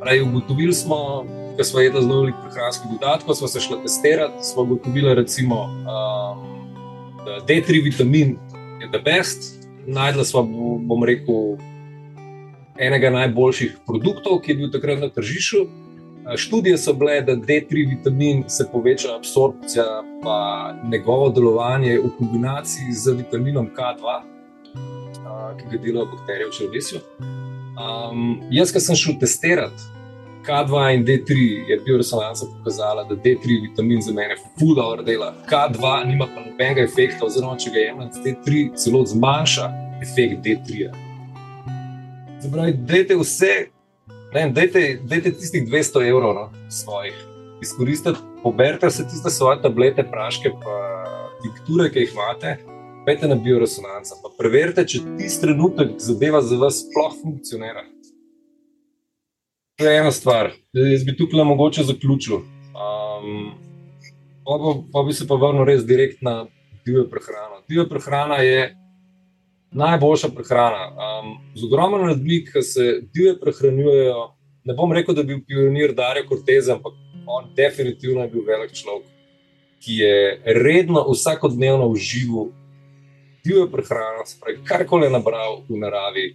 Pravi, 0.00 0.22
ugotovili 0.22 0.74
smo, 0.74 1.24
da 1.56 1.64
smo 1.64 1.80
jedli 1.80 2.02
zelo 2.02 2.20
veliko 2.20 2.38
prehranskih 2.42 2.90
dodatkov, 2.90 3.34
smo 3.34 3.48
se 3.48 3.60
šli 3.60 3.76
testirati, 3.82 4.44
smo 4.44 4.62
ugotovili, 4.62 5.10
um, 5.10 5.26
da 7.24 7.40
D3 7.48 7.84
vitamin 7.84 8.38
je 8.80 8.88
the 8.92 9.00
best. 9.04 9.56
Najdla 9.86 10.24
smo, 10.24 10.42
bom 10.80 11.04
rekel, 11.04 11.56
enega 12.78 13.10
najboljših 13.10 13.78
produktov, 13.86 14.40
ki 14.40 14.52
je 14.52 14.56
bil 14.56 14.70
takrat 14.70 15.00
na 15.00 15.08
tržišču. 15.08 15.56
Študije 16.36 16.78
so 16.78 16.92
bile, 16.92 17.20
da 17.22 17.36
D3 17.36 17.88
vitamin 17.88 18.44
se 18.48 18.68
poveča 18.72 19.16
absorpcija, 19.16 19.84
pa 20.22 20.74
njegovo 20.92 21.28
delovanje 21.30 21.98
v 21.98 22.10
kombinaciji 22.18 22.92
z 22.92 23.12
vitaminom 23.12 23.70
K2, 23.76 24.20
ki 25.58 25.64
ga 25.70 25.82
delajo 25.82 26.06
bakterije 26.06 26.48
v 26.48 26.52
črvesju. 26.52 27.00
Um, 27.76 28.40
jaz, 28.50 28.72
ki 28.72 28.80
sem 28.80 28.96
šel 28.96 29.20
testirati 29.20 29.95
K2 30.46 30.94
in 30.94 31.04
D3 31.04 31.30
je 31.68 31.76
bil 31.84 31.96
resonanca 31.96 32.46
pokazala, 32.46 33.04
da 33.04 33.14
D3 33.14 33.62
vitamin 33.62 34.02
za 34.02 34.12
mene 34.12 34.36
fulano 34.58 35.02
dela. 35.02 35.34
K2 35.50 36.06
nima 36.06 36.26
pa 36.34 36.40
nobenega 36.40 36.82
efekta, 36.82 37.26
oziroma 37.26 37.56
če 37.58 37.72
ga 37.74 37.82
jemljem, 37.82 38.10
D3 38.24 38.66
celo 38.78 39.02
zmanjša 39.06 39.70
efekt 40.02 40.44
D3. 40.46 40.92
Zabravi, 42.44 42.76
dajte 42.86 43.16
vse, 43.18 43.54
ne 44.34 44.38
vem, 44.40 44.54
dajte, 44.54 44.84
dajte 45.02 45.34
tistih 45.40 45.66
200 45.66 46.04
evrov 46.12 46.34
no, 46.36 46.46
svojih, 46.70 47.18
izkoristite, 47.62 48.20
poberite 48.42 48.86
vse 48.92 49.08
tiste 49.10 49.32
svoje 49.34 49.62
tablete, 49.62 50.06
praške, 50.10 50.54
pa 50.62 50.78
tinkture, 51.42 51.90
ki 51.90 52.06
jih 52.06 52.14
imate. 52.14 52.56
Pejte 53.06 53.28
na 53.30 53.36
bioresonanco, 53.38 54.16
pa 54.22 54.32
preverite, 54.38 54.82
če 54.82 55.02
tisti 55.18 55.46
trenutek 55.46 55.94
zadeva 56.02 56.40
za 56.42 56.58
vas 56.58 56.80
sploh 56.82 57.12
funkcionira. 57.20 57.84
Je 59.78 59.96
ena 59.96 60.10
stvar. 60.10 60.50
Jaz 60.72 61.04
bi 61.04 61.12
tukaj 61.16 61.44
mogoče 61.44 61.82
zaključil. 61.84 62.36
Um, 62.36 63.50
pa, 64.44 64.54
pa, 64.62 64.70
pa 64.92 65.02
bi 65.04 65.12
se 65.12 65.26
pa 65.28 65.36
vrnil 65.36 65.66
res 65.68 65.82
direkt 65.84 66.22
na 66.24 66.46
divjo 66.86 67.04
prehrano. 67.10 67.60
Divja 67.68 67.84
prehrana 67.90 68.38
je 68.40 68.70
najboljša 69.76 70.30
prehrana. 70.32 70.86
Um, 70.88 71.34
z 71.54 71.68
ogromno 71.68 72.08
ljudmi, 72.08 72.38
ki 72.46 72.62
se 72.62 72.86
divje 73.12 73.34
prehranjujejo, 73.40 74.22
ne 74.64 74.74
bom 74.74 74.92
rekel, 74.96 75.14
da 75.14 75.22
bi 75.22 75.34
bil 75.34 75.44
pionir 75.44 75.92
Darja 75.92 76.24
Cortez, 76.28 76.72
ampak 76.72 76.96
on 77.26 77.52
definitivno 77.56 78.24
je 78.24 78.32
bil 78.32 78.46
velik 78.48 78.72
človek, 78.72 79.12
ki 79.84 79.98
je 80.00 80.40
redno, 80.62 81.04
vsakodnevno 81.10 81.90
užival 81.92 82.48
divjo 83.44 83.68
prehrano, 83.68 84.24
spravi, 84.26 84.64
karkoli 84.64 85.06
je 85.06 85.12
nabral 85.12 85.60
v 85.68 85.84
naravi. 85.84 86.26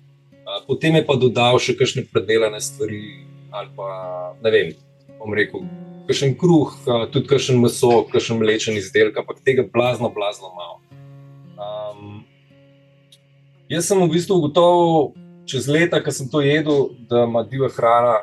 Potem 0.67 0.95
je 0.95 1.05
pa 1.05 1.15
dodal 1.15 1.57
še 1.59 1.73
kakšne 1.79 2.05
predelane 2.11 2.61
stvari, 2.61 3.30
ali 3.51 3.69
pa 3.75 3.87
ne 4.43 4.51
vem, 4.51 4.73
bom 5.19 5.33
rekel, 5.35 5.65
kakšen 6.07 6.35
kruh, 6.39 6.73
tudi 7.13 7.27
kakšen 7.29 7.59
meso, 7.61 8.03
kakšen 8.11 8.39
mlečen 8.39 8.79
izdelek, 8.79 9.19
ampak 9.21 9.43
tega 9.45 9.67
blazno, 9.67 10.09
blazno 10.09 10.51
malo. 10.55 10.79
Um, 11.61 12.23
jaz 13.69 13.87
sem 13.87 14.01
v 14.01 14.09
bistvu 14.11 14.39
ugotovil 14.39 15.11
čez 15.45 15.67
leta, 15.67 16.01
ko 16.01 16.13
sem 16.15 16.29
to 16.31 16.41
jedel, 16.41 16.95
da 17.09 17.25
ima 17.27 17.43
divja 17.43 17.69
hrana 17.75 18.17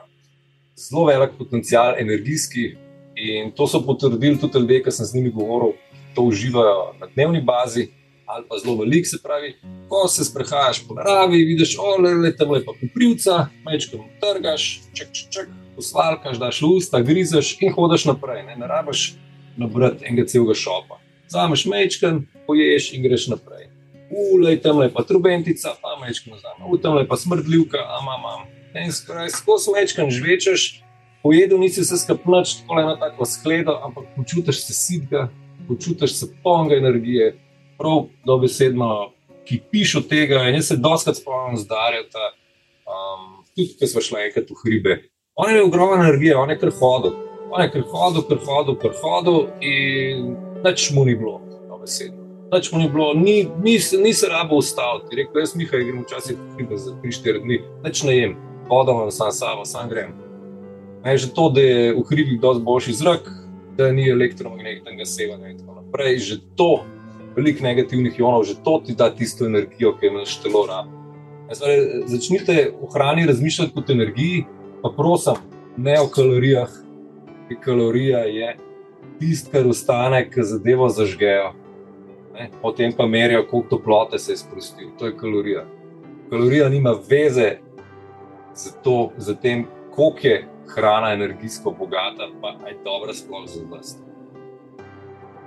zelo 0.78 1.06
velik 1.08 1.36
potencial, 1.38 1.98
energijski. 1.98 2.74
In 3.18 3.50
to 3.50 3.66
so 3.66 3.82
potrdili 3.82 4.38
tudi 4.38 4.60
ljudje, 4.62 4.82
ki 4.84 4.94
sem 4.94 5.06
z 5.06 5.16
njimi 5.16 5.32
govoril, 5.34 5.74
da 5.74 6.14
to 6.14 6.22
uživajo 6.22 6.92
na 7.00 7.08
dnevni 7.14 7.40
bazi 7.42 7.88
ali 8.28 8.44
pa 8.48 8.58
zelo 8.58 8.76
velik, 8.76 9.06
se 9.06 9.18
pravi, 9.22 9.54
ko 9.88 10.08
se 10.08 10.24
sprehajaš 10.24 10.82
po 10.88 10.94
naravi, 10.94 11.44
vidiš, 11.44 11.76
ole, 11.80 12.14
le 12.14 12.36
tam 12.36 12.50
lepa 12.50 12.72
kuprivca, 12.80 13.46
mečkam 13.66 14.04
trgaš, 14.20 14.66
ček, 14.92 15.08
ček, 15.12 15.30
ček, 15.32 15.48
posvalkaš, 15.76 16.36
daš 16.38 16.60
usta, 16.62 17.00
grizeš 17.00 17.56
in 17.60 17.72
hodiš 17.72 18.04
naprej, 18.04 18.42
ne, 18.46 18.56
ne 18.56 18.68
rabaš 18.68 19.14
nabrati 19.56 20.04
enega 20.04 20.26
celega 20.28 20.54
šopa. 20.54 21.00
Zameš 21.28 21.64
mečkam, 21.66 22.26
poješ 22.46 22.92
in 22.96 23.02
greš 23.02 23.26
naprej. 23.32 23.68
Ulej 24.10 24.60
tam 24.64 24.78
lepa 24.78 25.02
trubentica, 25.08 25.74
pa 25.82 25.96
mečkam 26.00 26.36
nazaj, 26.36 26.60
u 26.68 26.78
tam 26.78 27.00
lepa 27.00 27.16
smrdljivka, 27.16 27.80
ama, 28.00 28.18
mam. 28.22 28.46
In 28.84 28.92
skoraj 28.92 29.32
skozi 29.32 29.72
mečkam 29.72 30.10
žvečeš, 30.10 30.68
pojedel 31.22 31.58
nisi 31.58 31.84
se 31.84 31.96
skapnač, 31.96 32.60
tako 32.60 32.80
ena 32.80 32.96
tako 33.00 33.24
skledo, 33.24 33.80
ampak 33.84 34.04
počutiš 34.16 34.64
se 34.66 34.74
sidga, 34.74 35.28
počutiš 35.68 36.14
se 36.20 36.26
polnega 36.42 36.76
energije, 36.76 37.36
prav 37.78 38.04
dobesedno, 38.26 39.12
ki 39.48 39.60
piše 39.70 39.98
od 39.98 40.08
tega. 40.08 40.42
In 40.48 40.54
jaz 40.54 40.68
se 40.68 40.76
doskrat 40.76 41.16
spomnim 41.16 41.56
zdarja, 41.56 42.02
um, 42.02 43.44
tudi 43.56 43.76
ko 43.78 43.86
smo 43.86 44.00
šli 44.00 44.26
enkrat 44.26 44.50
v 44.50 44.60
hribe. 44.64 44.98
On 45.34 45.50
je 45.50 45.56
imel 45.56 45.66
ogromno 45.66 46.04
energije, 46.04 46.36
on 46.36 46.50
je 46.50 46.58
kar 46.58 46.70
hodil, 46.80 47.12
on 47.50 47.62
je 47.62 47.70
kar 47.70 47.82
hodil, 47.92 48.22
kar 48.28 48.38
hodil, 48.46 48.78
kar 48.82 48.96
hodil 49.02 49.38
in 49.60 50.34
nič 50.64 50.90
mu 50.90 51.04
ni 51.04 51.14
bilo, 51.14 51.40
dobesedno. 51.68 52.26
Nič 52.52 52.72
mu 52.72 52.78
ni 52.78 52.88
bilo, 52.88 53.14
ni, 53.14 53.48
ni, 53.62 53.78
ni 54.02 54.12
se 54.14 54.28
rabo 54.28 54.56
ustaviti. 54.56 55.16
Rekel, 55.16 55.40
jaz 55.40 55.54
Mihaj 55.54 55.84
grem 55.84 56.02
včasih 56.02 56.36
v 56.36 56.54
hribe 56.56 56.76
za 56.76 56.94
3-4 57.04 57.44
dni, 57.44 57.60
nič 57.84 58.02
ne 58.02 58.16
jem, 58.16 58.36
vodom 58.68 59.10
sam 59.10 59.32
sabo, 59.32 59.64
sam 59.64 59.88
grem. 59.88 60.16
Ne, 61.04 61.14
že 61.16 61.30
to, 61.30 61.48
da 61.54 61.62
je 61.62 61.92
v 61.94 62.02
hribih 62.10 62.40
dosti 62.40 62.64
boljši 62.64 62.92
zrak, 62.98 63.28
da 63.78 63.92
ni 63.94 64.08
elektromagnetnega 64.10 65.06
sevanja 65.06 65.52
in 65.52 65.60
tako 65.60 65.78
naprej, 65.78 66.18
že 66.18 66.40
to 66.58 66.82
veliko 67.38 67.64
negativnih 67.64 68.18
ionov, 68.18 68.44
že 68.44 68.58
to 68.64 68.80
ti 68.86 68.94
da 68.98 69.10
tisto 69.14 69.46
energijo, 69.46 69.94
ki 69.96 70.06
je 70.06 70.12
naš 70.12 70.38
telo 70.42 70.66
rabi. 70.66 70.90
Začnite 72.06 72.56
v 72.76 72.90
hrani 72.92 73.26
razmišljati 73.26 73.72
kot 73.74 73.90
energiji, 73.90 74.44
pa 74.82 74.90
prosim, 74.96 75.38
ne 75.76 75.96
o 76.00 76.08
kalorijah, 76.12 76.68
ki 77.48 77.56
kalorija 77.64 78.18
je 78.18 78.56
tisto, 79.18 79.50
kar 79.52 79.66
ostane, 79.66 80.24
ki 80.30 80.44
zadevo 80.44 80.88
zažgejo. 80.88 81.52
Ne? 82.34 82.50
Potem 82.62 82.92
pa 82.92 83.06
merijo, 83.06 83.46
koliko 83.50 83.76
toplote 83.76 84.18
se 84.18 84.32
je 84.32 84.36
sprostil. 84.36 84.90
To 84.98 85.06
je 85.06 85.16
kalorija. 85.16 85.64
Kalorija 86.30 86.68
nima 86.68 86.94
veze 87.08 87.56
z, 88.54 88.74
to, 88.84 89.10
z 89.16 89.34
tem, 89.42 89.64
koliko 89.94 90.26
je 90.26 90.48
hrana 90.74 91.12
energijsko 91.12 91.70
bogata, 91.78 92.28
pa 92.40 92.68
je 92.68 92.76
dobra 92.84 93.14
sploh 93.14 93.48
za 93.48 93.62
vas. 93.70 93.96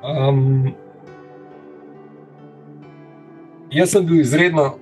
Um, 0.02 0.74
Jaz 3.72 3.92
sem 3.92 4.06
bil 4.06 4.20
izredno 4.20 4.80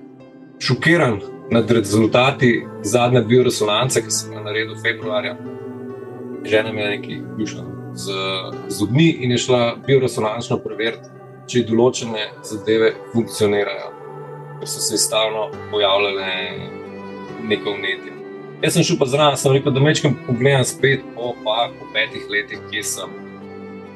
šokiran 0.58 1.20
nad 1.50 1.70
rezultati 1.70 2.66
zadnje 2.82 3.20
bioresonance, 3.22 4.02
ki 4.02 4.10
sem 4.10 4.32
jo 4.32 4.40
naredil 4.42 4.74
februarja. 4.82 5.36
Žena 6.44 6.72
mi 6.72 6.80
je 6.80 6.88
nekaj 6.88 7.20
ključno 7.36 7.62
z 7.94 8.12
zubmi 8.68 9.08
in 9.08 9.30
je 9.30 9.38
šla 9.38 9.76
bioresonančno 9.86 10.58
preveriti, 10.64 11.06
če 11.46 11.62
določene 11.70 12.26
zadeve 12.42 12.90
funkcionirajo, 13.12 13.92
ker 14.58 14.72
so 14.74 14.82
se 14.82 14.98
stalno 14.98 15.46
pojavljale 15.70 16.34
neko 17.46 17.76
vnetje. 17.78 18.16
Jaz 18.62 18.74
sem 18.74 18.88
šel 18.90 18.98
pa 18.98 19.06
zraven, 19.06 19.38
sem 19.38 19.54
rekel, 19.54 19.72
da 19.74 19.86
mečkam 19.86 20.18
pogledam 20.26 20.66
spet 20.66 21.06
po, 21.14 21.36
pa, 21.44 21.70
po 21.78 21.92
petih 21.94 22.26
letih, 22.30 22.66
kje 22.72 22.82
sem. 22.96 23.18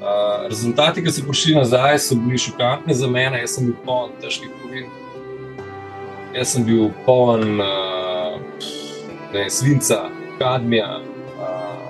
Uh, 0.04 0.48
rezultati, 0.48 1.00
ki 1.00 1.08
so 1.08 1.22
prišli 1.24 1.54
nazaj, 1.56 1.98
so 1.98 2.14
bili 2.14 2.38
šokantni 2.38 2.94
za 2.94 3.06
mene. 3.08 3.38
Jaz 3.40 3.54
sem 3.56 3.70
bil 3.70 3.76
poln 3.86 4.10
težkih 4.20 4.50
kovin. 4.60 4.90
Jaz 6.34 6.50
sem 6.52 6.66
bil 6.66 6.90
poln 7.06 7.62
uh, 7.64 8.36
ne, 9.32 9.46
svinca, 9.48 10.02
kadmija, 10.36 10.98
uh, 11.38 11.88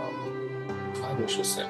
kaj 1.00 1.18
bo 1.18 1.26
še 1.32 1.42
vse. 1.42 1.66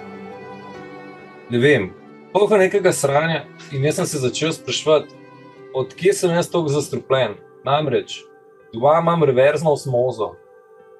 Ne 1.48 1.62
vem, 1.64 1.88
polno 2.36 2.60
nekega 2.60 2.92
sranja. 2.92 3.46
In 3.72 3.88
jaz 3.88 4.02
sem 4.02 4.10
se 4.12 4.20
začel 4.26 4.52
sprašovati, 4.52 5.16
odkje 5.72 6.12
sem 6.20 6.36
jaz 6.36 6.52
tako 6.52 6.68
zastrupljen. 6.76 7.38
Namreč, 7.64 8.20
doma 8.74 8.98
imam 9.00 9.24
reverzno 9.24 9.72
osmozo, 9.72 10.34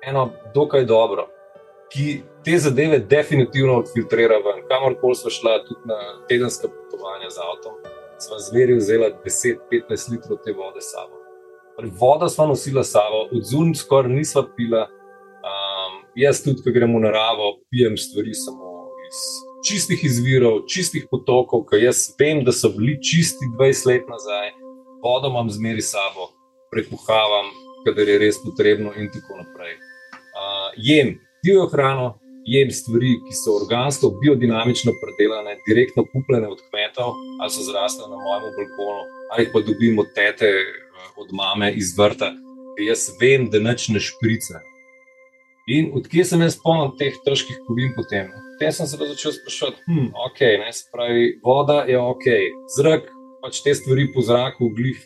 eno 0.01 0.31
dokaj 0.57 0.89
dobro 0.89 1.29
ki 1.95 2.23
te 2.45 2.59
zadeve 2.59 2.99
definitivno 2.99 3.79
odfiltrira 3.79 4.39
ven. 4.45 4.65
Kamorkoli 4.69 5.15
smo 5.15 5.31
šli, 5.31 5.51
tudi 5.69 5.81
na 5.85 5.99
tedenska 6.29 6.69
potovanja 6.69 7.31
z 7.31 7.39
avtom, 7.49 7.75
smo 8.19 8.39
zveri 8.39 8.75
vzeli 8.77 9.13
10-15 9.25 10.13
litrov 10.13 10.39
te 10.45 10.53
vode 10.53 10.81
s 10.81 10.93
sabo. 10.93 11.17
Voda 12.01 12.29
smo 12.29 12.47
nosili 12.47 12.85
s 12.85 12.91
sabo, 12.91 13.29
odzun 13.33 13.75
skoraj 13.75 14.13
nismo 14.13 14.45
pila. 14.57 14.89
Um, 15.45 16.05
jaz 16.15 16.43
tudi, 16.45 16.63
ko 16.63 16.71
gremo 16.71 16.99
v 16.99 17.03
naravo, 17.03 17.59
pijem 17.71 17.97
stvari 17.97 18.35
samo 18.35 18.89
iz 19.09 19.19
čistih 19.69 20.05
izvirov, 20.05 20.65
čistih 20.69 21.07
potokov, 21.11 21.67
ki 21.69 21.83
jaz 21.85 22.07
vem, 22.21 22.45
da 22.45 22.53
so 22.53 22.69
bili 22.77 22.97
čisti 23.03 23.49
20 23.59 23.87
let 23.89 24.09
nazaj, 24.09 24.53
vodo 25.05 25.29
imam 25.29 25.51
zmeri 25.51 25.83
s 25.83 25.93
sabo, 25.93 26.31
prekuhavam, 26.73 27.49
kadar 27.85 28.09
je 28.09 28.19
res 28.19 28.41
potrebno 28.45 28.93
in 28.97 29.11
tako 29.13 29.41
naprej. 29.43 29.77
Uh, 30.35 30.71
jem, 30.77 31.19
divjo 31.45 31.67
hrano, 31.73 32.15
jem 32.47 32.71
stvari, 32.71 33.17
ki 33.25 33.35
so 33.37 33.57
organsko, 33.61 34.11
biodinamično 34.21 34.93
predelane, 35.01 35.57
direktno 35.69 36.05
kupljene 36.13 36.49
od 36.49 36.61
kmetov, 36.69 37.15
ali 37.41 37.51
so 37.51 37.65
zrasle 37.65 38.09
na 38.11 38.21
mojem 38.21 38.53
balkonu, 38.59 39.05
ali 39.33 39.49
pa 39.53 39.61
dobim 39.61 39.99
od 39.99 40.13
tete, 40.15 40.47
eh, 40.47 41.11
od 41.17 41.33
mame 41.33 41.73
iz 41.73 41.95
vrta, 41.99 42.33
jaz 42.89 43.09
vem, 43.21 43.49
da 43.51 43.59
neč 43.59 43.89
ne 43.89 44.01
šprica. 44.01 44.61
In 45.67 45.93
odkje 45.97 46.25
sem 46.29 46.43
jaz 46.45 46.59
poln 46.61 46.93
teh 47.01 47.15
težkih 47.25 47.63
kovin 47.67 47.95
potem? 47.97 48.29
Potem 48.55 48.73
sem 48.73 48.87
se 48.87 48.97
začel 49.01 49.33
sprašovati, 49.33 49.85
hm, 49.89 50.11
ok, 50.27 50.41
ne, 50.61 50.73
spravi, 50.73 51.29
voda 51.45 51.85
je 51.89 51.99
ok, 51.99 52.27
zrak, 52.77 53.09
pač 53.43 53.63
te 53.65 53.73
stvari 53.75 54.11
po 54.13 54.21
zraku, 54.21 54.69
glih. 54.77 55.01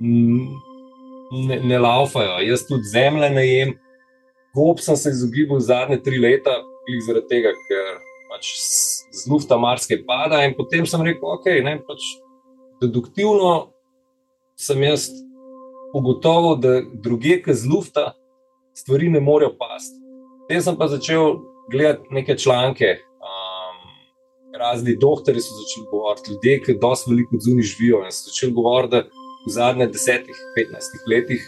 Ne, 0.00 1.60
ne 1.60 1.78
laufajo, 1.78 2.38
jaz 2.46 2.64
tudi 2.68 2.88
zemlje 2.88 3.30
ne 3.30 3.44
gob 4.56 4.80
sem 4.80 4.96
se 4.96 5.12
izogibal 5.12 5.60
zadnje 5.60 6.00
tri 6.02 6.18
leta, 6.18 6.56
zaradi 7.06 7.28
tega, 7.28 7.52
ker 7.68 7.96
pač 8.30 8.52
z 9.12 9.24
lufta 9.30 9.58
marsikaj 9.60 10.04
pada. 10.08 10.42
In 10.46 10.54
potem 10.56 10.86
sem 10.86 11.02
rekel, 11.02 11.28
ok, 11.36 11.48
ne, 11.66 11.78
pač 11.86 12.04
deduktivno 12.82 13.72
sem 14.56 14.80
jaz 14.86 15.10
ugotovil, 15.96 16.56
da 16.60 16.78
druge, 17.04 17.40
ki 17.44 17.54
z 17.56 17.68
lufta 17.68 18.12
stvari 18.76 19.10
ne 19.12 19.20
morejo 19.20 19.54
pasti. 19.58 19.98
Potem 20.44 20.62
sem 20.62 20.78
pa 20.78 20.88
začel 20.92 21.40
gledati 21.72 22.14
neke 22.14 22.36
članke. 22.38 22.96
Um, 23.20 23.78
razni 24.60 24.96
doktori 24.96 25.40
so 25.42 25.56
začeli 25.60 25.86
govoriti, 25.90 26.32
ljudje, 26.32 26.56
ki 26.64 26.78
dosti 26.80 27.10
veliko 27.10 27.40
zunaj 27.44 27.70
živijo. 27.72 28.04
In 28.04 28.14
so 28.14 28.30
začeli 28.30 28.56
govoriti, 28.56 28.96
da 28.96 29.26
v 29.46 29.52
zadnjih 29.54 29.92
desetih, 29.92 30.38
petnajstih 30.56 31.04
letih, 31.10 31.44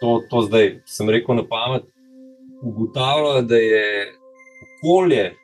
to, 0.00 0.20
to 0.30 0.44
zdaj 0.48 0.76
sem 0.88 1.10
rekel 1.10 1.36
na 1.36 1.44
pamet, 1.46 1.88
ugotavljajo, 2.62 3.42
da 3.42 3.56
je 3.56 4.12
okolje 4.64 5.40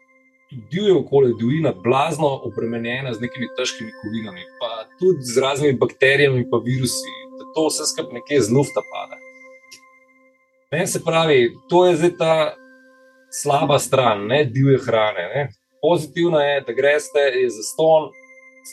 divje 0.50 0.94
okolje, 0.94 1.34
divjina, 1.38 1.72
blazno 1.72 2.40
obremenjena 2.44 3.14
z 3.14 3.20
nekimi 3.20 3.46
težkimi 3.58 3.90
kovinami, 4.02 4.42
pa 4.60 4.86
tudi 4.98 5.22
z 5.22 5.40
raznimi 5.42 5.78
bakterijami 5.78 6.38
in 6.40 6.50
virusi, 6.64 7.14
da 7.38 7.44
to 7.54 7.66
vse 7.68 7.86
skupaj 7.92 8.14
nekje 8.20 8.40
z 8.40 8.52
lufta 8.52 8.82
pada. 8.92 9.16
Ne, 10.72 10.86
se 10.86 11.04
pravi, 11.04 11.54
to 11.68 11.86
je 11.86 11.96
zdaj 11.96 12.12
ta 12.18 12.54
slaba 13.42 13.78
stran, 13.78 14.26
ne 14.26 14.44
divje 14.44 14.78
hrane. 14.86 15.24
Ne. 15.34 15.48
Pozitivno 15.82 16.40
je, 16.40 16.60
da 16.66 16.72
greste 16.72 17.22
za 17.48 17.62
ston, 17.62 18.10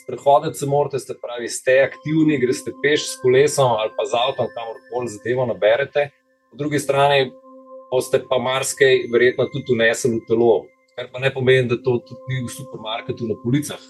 sprehoditi 0.02 0.58
se 0.58 0.66
morate, 0.66 0.98
ste 0.98 1.14
pravi, 1.22 1.48
ste 1.48 1.78
aktivni, 1.90 2.40
greste 2.42 2.72
peš 2.82 3.06
s 3.12 3.20
kolesom 3.22 3.76
ali 3.78 3.92
pa 3.96 4.06
z 4.10 4.18
avtom, 4.28 4.50
kamorkoli 4.54 5.08
zadevo 5.08 5.46
naberete. 5.46 6.10
Po 6.50 6.56
drugi 6.56 6.78
strani 6.78 7.30
boste 7.94 8.20
pa 8.28 8.38
marsikaj 8.42 9.04
verjetno 9.12 9.46
tudi 9.52 9.74
unesli 9.76 10.16
v 10.16 10.22
telo, 10.28 10.54
kar 10.96 11.10
pa 11.12 11.22
ne 11.22 11.30
pomeni, 11.34 11.68
da 11.70 11.78
to 11.78 11.98
tudi 12.08 12.22
ni 12.30 12.42
v 12.44 12.50
supermarketu 12.50 13.28
na 13.30 13.38
policah. 13.42 13.82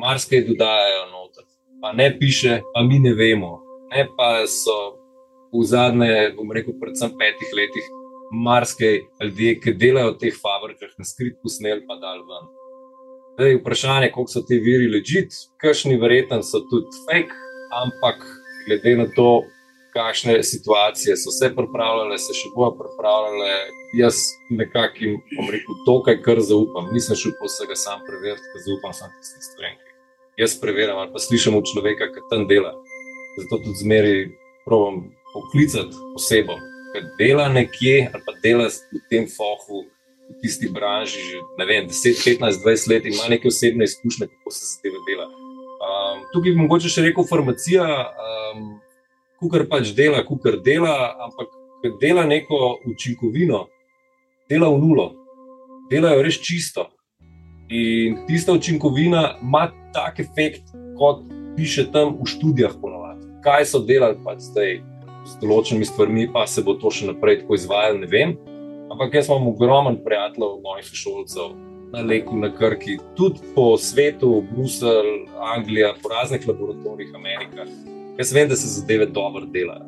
Marsikaj 0.00 0.44
dodajajo 0.48 1.06
noter, 1.14 1.46
pa 1.82 1.92
ne 1.96 2.08
piše, 2.20 2.60
pa 2.74 2.84
mi 2.84 3.00
ne 3.00 3.14
vemo. 3.16 3.58
Ne 3.90 4.06
pa 4.16 4.44
so 4.46 4.76
v 5.50 5.64
zadnje, 5.66 6.30
bom 6.36 6.52
rekel, 6.54 6.76
predvsem 6.78 7.16
petih 7.18 7.50
letih, 7.58 7.86
marsikaj 8.30 9.00
ljudi, 9.24 9.54
ki 9.62 9.74
delajo 9.74 10.14
v 10.14 10.20
teh 10.22 10.36
fabrikah, 10.36 10.92
na 10.98 11.04
skrit 11.04 11.40
posnel, 11.42 11.82
pa 11.88 11.98
dal 12.02 12.22
ven. 12.28 12.50
Zdaj, 13.34 13.56
vprašanje, 13.62 14.10
koliko 14.14 14.32
so 14.34 14.44
ti 14.46 14.60
viri 14.62 14.86
ležit, 14.92 15.34
kakšni 15.62 15.96
verjetno 15.98 16.42
so 16.46 16.62
tudi 16.70 17.02
fake, 17.08 17.34
ampak 17.82 18.22
glede 18.68 18.94
na 19.00 19.06
to, 19.16 19.30
kakšne 19.92 20.42
situacije 20.42 21.16
so 21.16 21.30
se 21.30 21.50
pripravljale, 21.56 22.18
se 22.18 22.34
še 22.34 22.50
bojo 22.54 22.72
pripravljale. 22.78 23.52
Jaz 23.98 24.16
nekako 24.50 25.04
jim 25.04 25.20
rekel, 25.50 25.78
to, 25.86 25.96
kar 26.24 26.40
zaupam. 26.40 26.90
Nisem 26.94 27.18
šel 27.18 27.34
po 27.38 27.50
vsega 27.50 27.76
sam 27.76 28.02
preveriti, 28.06 28.50
ker 28.52 28.66
zaupam 28.66 28.94
samo 28.96 29.12
tistim 29.18 29.46
stvarem. 29.48 29.78
Jaz 30.40 30.56
preverjam 30.60 30.98
ali 31.02 31.12
pa 31.12 31.22
slišim 31.22 31.56
od 31.58 31.66
človeka, 31.72 32.10
ki 32.14 32.26
tam 32.30 32.46
dela. 32.50 32.72
Zato 33.38 33.62
tudi 33.64 33.78
zmeri 33.82 34.14
provodim 34.66 35.10
poklicati 35.34 35.96
osebo, 36.16 36.56
ki 36.92 37.06
dela 37.18 37.48
nekje 37.48 38.10
ali 38.12 38.22
pa 38.26 38.36
dela 38.44 38.68
v 38.68 39.02
tem 39.10 39.26
fohu. 39.28 39.86
V 40.30 40.36
tisti 40.38 40.68
branži 40.70 41.18
že 41.18 41.38
vem, 41.58 41.88
10, 41.90 42.22
15, 42.38 42.62
20 42.62 42.90
let 42.92 43.06
ima 43.06 43.26
neke 43.26 43.50
osebne 43.50 43.82
izkušnje, 43.84 44.28
kako 44.30 44.50
se 44.54 44.62
zadeve 44.76 45.00
dela. 45.08 45.26
Um, 45.80 46.22
tukaj 46.32 46.52
bi 46.52 46.60
mogoče 46.60 46.92
še 46.92 47.02
rekel, 47.08 47.26
farmacija. 47.26 47.84
Um, 48.14 48.79
kar 49.48 49.64
pač 49.70 49.94
dela, 49.96 50.20
kar 50.26 50.60
dela, 50.60 51.16
ampak 51.24 51.48
dela 52.00 52.26
neko 52.28 52.80
učinkovino, 52.84 53.66
dela 54.50 54.68
v 54.68 54.78
nulo, 54.82 55.06
delajo 55.90 56.22
res 56.26 56.36
čisto. 56.36 56.90
In 57.70 58.26
tista 58.26 58.52
učinkovina 58.52 59.38
ima 59.42 59.70
tak 59.94 60.20
efekt, 60.20 60.74
kot 60.98 61.22
piše 61.56 61.86
tam 61.92 62.18
v 62.18 62.26
študijah, 62.26 62.74
ponovadi. 62.80 63.26
Kaj 63.44 63.64
so 63.70 63.80
delali 63.80 64.18
pač 64.24 64.42
zdaj 64.50 64.80
z 65.24 65.38
določenimi 65.40 65.86
stvarmi, 65.88 66.28
pa 66.32 66.44
se 66.50 66.64
bo 66.66 66.74
to 66.76 66.90
še 66.92 67.08
naprej 67.12 67.42
tako 67.42 67.56
izvajalo, 67.56 68.02
ne 68.02 68.08
vem. 68.10 68.36
Ampak 68.90 69.14
jaz 69.14 69.30
imam 69.30 69.52
ogromen 69.52 70.00
prijateljev, 70.04 70.58
mojih 70.64 70.90
šolcev. 70.98 71.54
Na 71.90 72.02
Leku, 72.06 72.36
na 72.38 72.52
Krki, 72.54 72.98
tudi 73.18 73.42
po 73.54 73.74
svetu, 73.78 74.44
Bruselj, 74.50 75.26
Anglija, 75.54 75.94
po 76.02 76.10
raznih 76.12 76.44
laboratorijih, 76.46 77.14
Amerika, 77.18 77.66
Jaz 78.20 78.32
vem, 78.32 78.48
da 78.48 78.56
se 78.56 78.68
zadeve 78.68 79.06
dobro 79.06 79.46
delajo. 79.46 79.86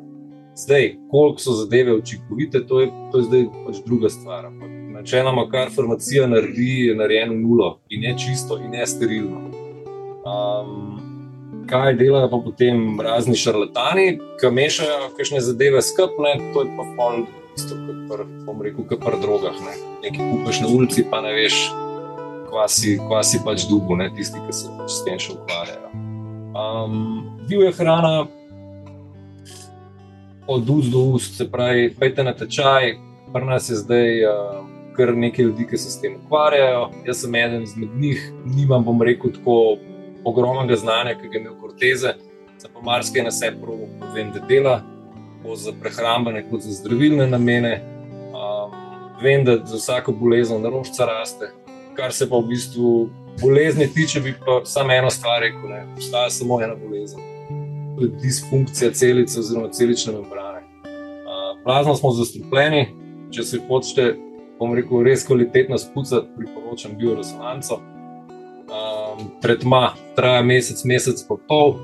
Zdaj, 0.55 0.95
koliko 1.11 1.39
so 1.39 1.51
zadeve 1.51 1.93
učinkovite, 1.93 2.67
to 2.67 2.79
je, 2.79 2.87
to 3.11 3.17
je 3.17 3.23
zdaj 3.23 3.43
pač 3.65 3.75
druga 3.85 4.09
stvar. 4.09 4.47
Načeloma, 4.89 5.49
kar 5.49 5.69
farmacija 5.75 6.27
naredi, 6.27 6.87
je 6.87 6.95
narejeno 6.95 7.33
nulo 7.33 7.79
in 7.89 8.03
je 8.03 8.15
čisto 8.17 8.57
in 8.57 8.73
je 8.73 8.87
sterilno. 8.87 9.37
Um, 10.25 10.97
kaj 11.69 11.93
delajo 11.93 12.29
pa 12.31 12.39
potem 12.45 12.99
razni 13.01 13.35
šarlatani, 13.35 14.17
ki 14.41 14.51
mešajo 14.51 15.11
kakšne 15.17 15.41
zadeve 15.41 15.81
skupne, 15.81 16.33
to 16.53 16.65
je 16.65 16.71
pa 16.77 16.87
pol. 16.97 17.25
Isto 17.57 17.77
kot 17.85 17.99
pri, 18.09 18.25
bom 18.47 18.61
rekel, 18.65 18.87
kot 18.89 19.05
pri 19.05 19.19
drogah. 19.21 19.61
Ne. 19.61 19.75
Nekaj 20.07 20.31
kupaš 20.31 20.63
na 20.65 20.73
ulici, 20.73 21.05
pa 21.11 21.21
ne 21.21 21.35
veš, 21.37 21.67
kva 22.49 22.65
si, 22.65 22.97
kva 22.97 23.21
si 23.21 23.45
pač 23.45 23.69
dubu, 23.69 23.93
ne 24.01 24.09
tisti, 24.17 24.41
ki 24.41 24.57
se 24.63 24.73
pač 24.79 24.97
s 24.97 25.05
tem 25.05 25.21
še 25.21 25.37
ukvarjajo. 25.37 26.02
Um, 26.53 27.39
divja 27.47 27.71
hrana, 27.71 28.27
od 30.47 30.69
ust 30.69 30.91
do 30.91 30.99
ust, 30.99 31.37
se 31.37 31.51
pravi, 31.51 31.95
pejte 31.99 32.23
na 32.23 32.33
tečaj. 32.33 32.93
Pri 33.33 33.45
nas 33.45 33.69
je 33.69 33.75
zdaj 33.75 34.25
uh, 34.25 34.65
kar 34.95 35.15
nekaj 35.17 35.45
ljudi, 35.45 35.65
ki 35.67 35.77
se 35.77 35.89
s 35.89 36.01
tem 36.01 36.15
ukvarjajo. 36.25 36.89
Jaz 37.05 37.23
sem 37.23 37.35
eden 37.35 37.63
izmed 37.63 37.95
njih, 37.97 38.31
nimam, 38.45 38.83
bom 38.83 39.01
rekel, 39.01 39.31
tako 39.33 39.77
ogromnega 40.23 40.75
znanja, 40.75 41.15
ki 41.21 41.31
ga 41.33 41.39
ima 41.39 41.55
Corteze, 41.61 42.13
za 42.59 42.69
pa 42.73 42.81
marsikaj 42.81 43.23
na 43.23 43.31
sebi 43.31 43.57
provo, 43.61 43.87
vem, 44.15 44.31
da 44.31 44.39
dela, 44.47 44.81
tako 45.41 45.55
za 45.55 45.73
prehrambene, 45.81 46.45
kot 46.49 46.61
za 46.61 46.71
zdravilne 46.71 47.27
namene. 47.27 47.73
Um, 48.33 48.77
vem, 49.23 49.43
da 49.45 49.57
za 49.65 49.77
vsako 49.77 50.11
bolezen 50.11 50.61
naročca 50.61 51.05
raste, 51.05 51.51
kar 51.97 52.13
se 52.13 52.29
pa 52.29 52.37
v 52.37 52.53
bistvu 52.53 53.09
bolezni 53.41 53.93
tiče, 53.93 54.19
bi 54.19 54.33
pa 54.45 54.61
samo 54.65 54.93
eno 54.93 55.09
stvar 55.09 55.41
rekel: 55.41 55.69
ne, 55.69 55.85
obstaja 55.93 56.29
samo 56.29 56.61
ena 56.61 56.75
bolezen. 56.75 57.19
To 57.97 58.03
je 58.05 58.11
disfunkcija 58.21 58.91
celice 58.91 59.39
oziroma 59.39 59.69
celične 59.69 60.13
membrane. 60.13 60.59
Uh, 60.59 61.63
plazma 61.63 61.95
smo 61.95 62.11
zastrupljeni, 62.11 62.87
če 63.31 63.43
se 63.43 63.59
hočete, 63.67 64.15
bom 64.59 64.73
rekel, 64.75 65.03
res 65.03 65.25
kvalitetno 65.27 65.77
spucati, 65.77 66.27
priporočam 66.37 66.97
bioresonanco. 66.97 67.79
Um, 68.73 69.27
tretma 69.41 69.93
traja 70.15 70.41
mesec, 70.41 70.81
mesec 70.85 71.21
pa 71.27 71.35
pol 71.47 71.75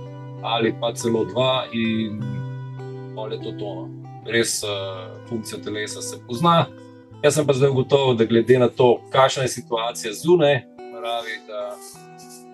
ali 0.43 0.73
pa 0.81 0.93
celo 0.95 1.25
dva, 1.25 1.65
in 1.73 2.21
pol 3.15 3.33
je 3.33 3.41
to 3.43 3.51
tono. 3.59 3.89
Res 4.25 4.61
uh, 4.63 5.09
funkcija 5.29 5.61
telesa 5.63 6.01
se 6.01 6.17
pozna. 6.27 6.65
Jaz 7.23 7.35
sem 7.35 7.47
pa 7.47 7.53
zdaj 7.53 7.69
ugotovil, 7.69 8.15
da 8.15 8.25
glede 8.25 8.59
na 8.59 8.69
to, 8.71 9.01
kakšna 9.11 9.43
je 9.43 9.55
situacija 9.57 10.13
zunaj, 10.13 10.61
pravi, 10.99 11.39
da 11.47 11.77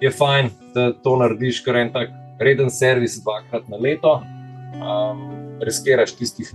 je 0.02 0.12
fajn, 0.12 0.50
da 0.74 0.94
to 1.04 1.16
narediš, 1.18 1.62
kar 1.66 1.76
en 1.76 1.92
tak 1.94 2.10
reden 2.40 2.70
servis 2.70 3.18
dvakrat 3.24 3.68
na 3.68 3.78
leto. 3.78 4.22
Um, 4.76 5.32
Reskiraš 5.62 6.12
tistih 6.20 6.50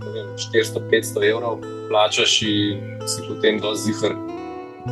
400-500 0.53 1.23
evrov, 1.31 1.57
plačaš 1.89 2.35
in 2.45 3.01
si 3.09 3.23
potem 3.27 3.57
dozihar, 3.59 4.13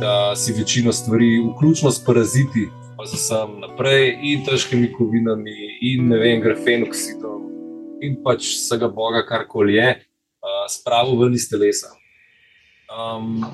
da 0.00 0.34
si 0.36 0.52
večino 0.52 0.92
stvari, 0.92 1.38
vključno 1.38 1.90
s 1.90 2.04
paraziti, 2.04 2.66
pa 2.98 3.06
za 3.06 3.16
sam 3.16 3.60
naprej 3.60 4.18
in 4.32 4.42
težkimi 4.44 4.90
kovinami, 4.92 5.54
in 5.92 6.10
ne 6.10 6.18
vem, 6.18 6.42
grafenoksidom, 6.42 7.46
in 8.02 8.18
pač 8.24 8.50
vsega 8.56 8.90
Boga, 8.90 9.22
karkoli 9.28 9.78
je, 9.78 9.88
uh, 9.94 10.66
spravo 10.68 11.14
ven 11.22 11.38
iz 11.38 11.46
telesa. 11.50 11.94
Um, 12.90 13.44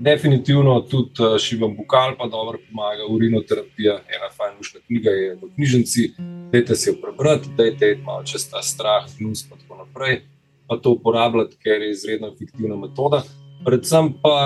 Definitivno 0.00 0.80
tudi 0.80 1.22
uh, 1.22 1.38
šivam 1.38 1.76
bukal, 1.76 2.16
pa 2.18 2.26
dobro 2.26 2.58
pomaga 2.68 3.06
urinoterapija. 3.10 3.94
Ena 3.94 4.28
fajnuška 4.36 4.78
knjiga 4.86 5.10
je 5.10 5.34
v 5.34 5.48
knjižnici, 5.54 6.10
dajte 6.52 6.74
si 6.76 6.90
jo 6.90 6.96
prebrati, 7.02 7.48
dajte 7.56 7.96
malo 8.04 8.24
čez 8.24 8.44
ta 8.50 8.62
strah, 8.62 9.06
gnus 9.18 9.44
in 9.44 9.56
tako 9.56 9.80
naprej. 9.80 10.20
Pa 10.68 10.76
to 10.76 10.92
uporabljati, 10.98 11.56
ker 11.62 11.82
je 11.82 11.90
izredno 11.90 12.28
efektivna 12.28 12.76
metoda. 12.76 13.22
Predvsem 13.64 14.12
pa 14.22 14.36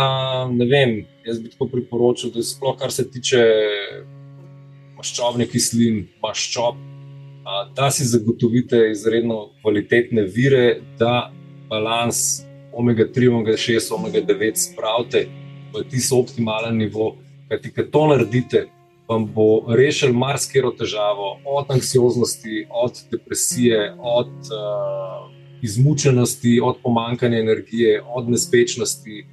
ne 0.52 0.66
vem, 0.70 0.94
jaz 1.26 1.40
bi 1.42 1.50
tako 1.50 1.66
priporočil, 1.72 2.30
da 2.30 2.44
sploh 2.46 2.76
kar 2.78 2.92
se 2.92 3.08
tiče 3.10 3.42
maščobnih 5.00 5.50
kislin, 5.50 6.04
maščob, 6.22 6.78
da 7.74 7.90
si 7.90 8.06
zagotovite 8.06 8.90
izredno 8.92 9.48
kvalitetne 9.62 10.28
vire, 10.30 10.80
da 10.98 11.32
balans 11.68 12.44
omega 12.72 13.06
3, 13.12 13.28
omega 13.28 13.56
6, 13.56 13.94
omega 13.94 14.20
9 14.20 14.56
spravite 14.56 15.26
v 15.72 15.84
tisti 15.90 16.14
optimalen 16.14 16.76
nivo. 16.76 17.16
Kajti, 17.50 17.72
ker 17.74 17.88
to 17.90 18.06
naredite, 18.06 18.66
vam 19.10 19.26
bo 19.26 19.74
rešil 19.74 20.12
marsikero 20.14 20.70
težavo, 20.78 21.40
od 21.44 21.70
anksioznosti, 21.74 22.66
od 22.70 23.00
depresije, 23.10 23.94
od 23.98 24.30
uh, 24.54 25.26
izmučenosti, 25.62 26.60
od 26.62 26.78
pomankanja 26.82 27.38
energije, 27.38 28.02
od 28.02 28.30
nespečnosti. 28.30 29.26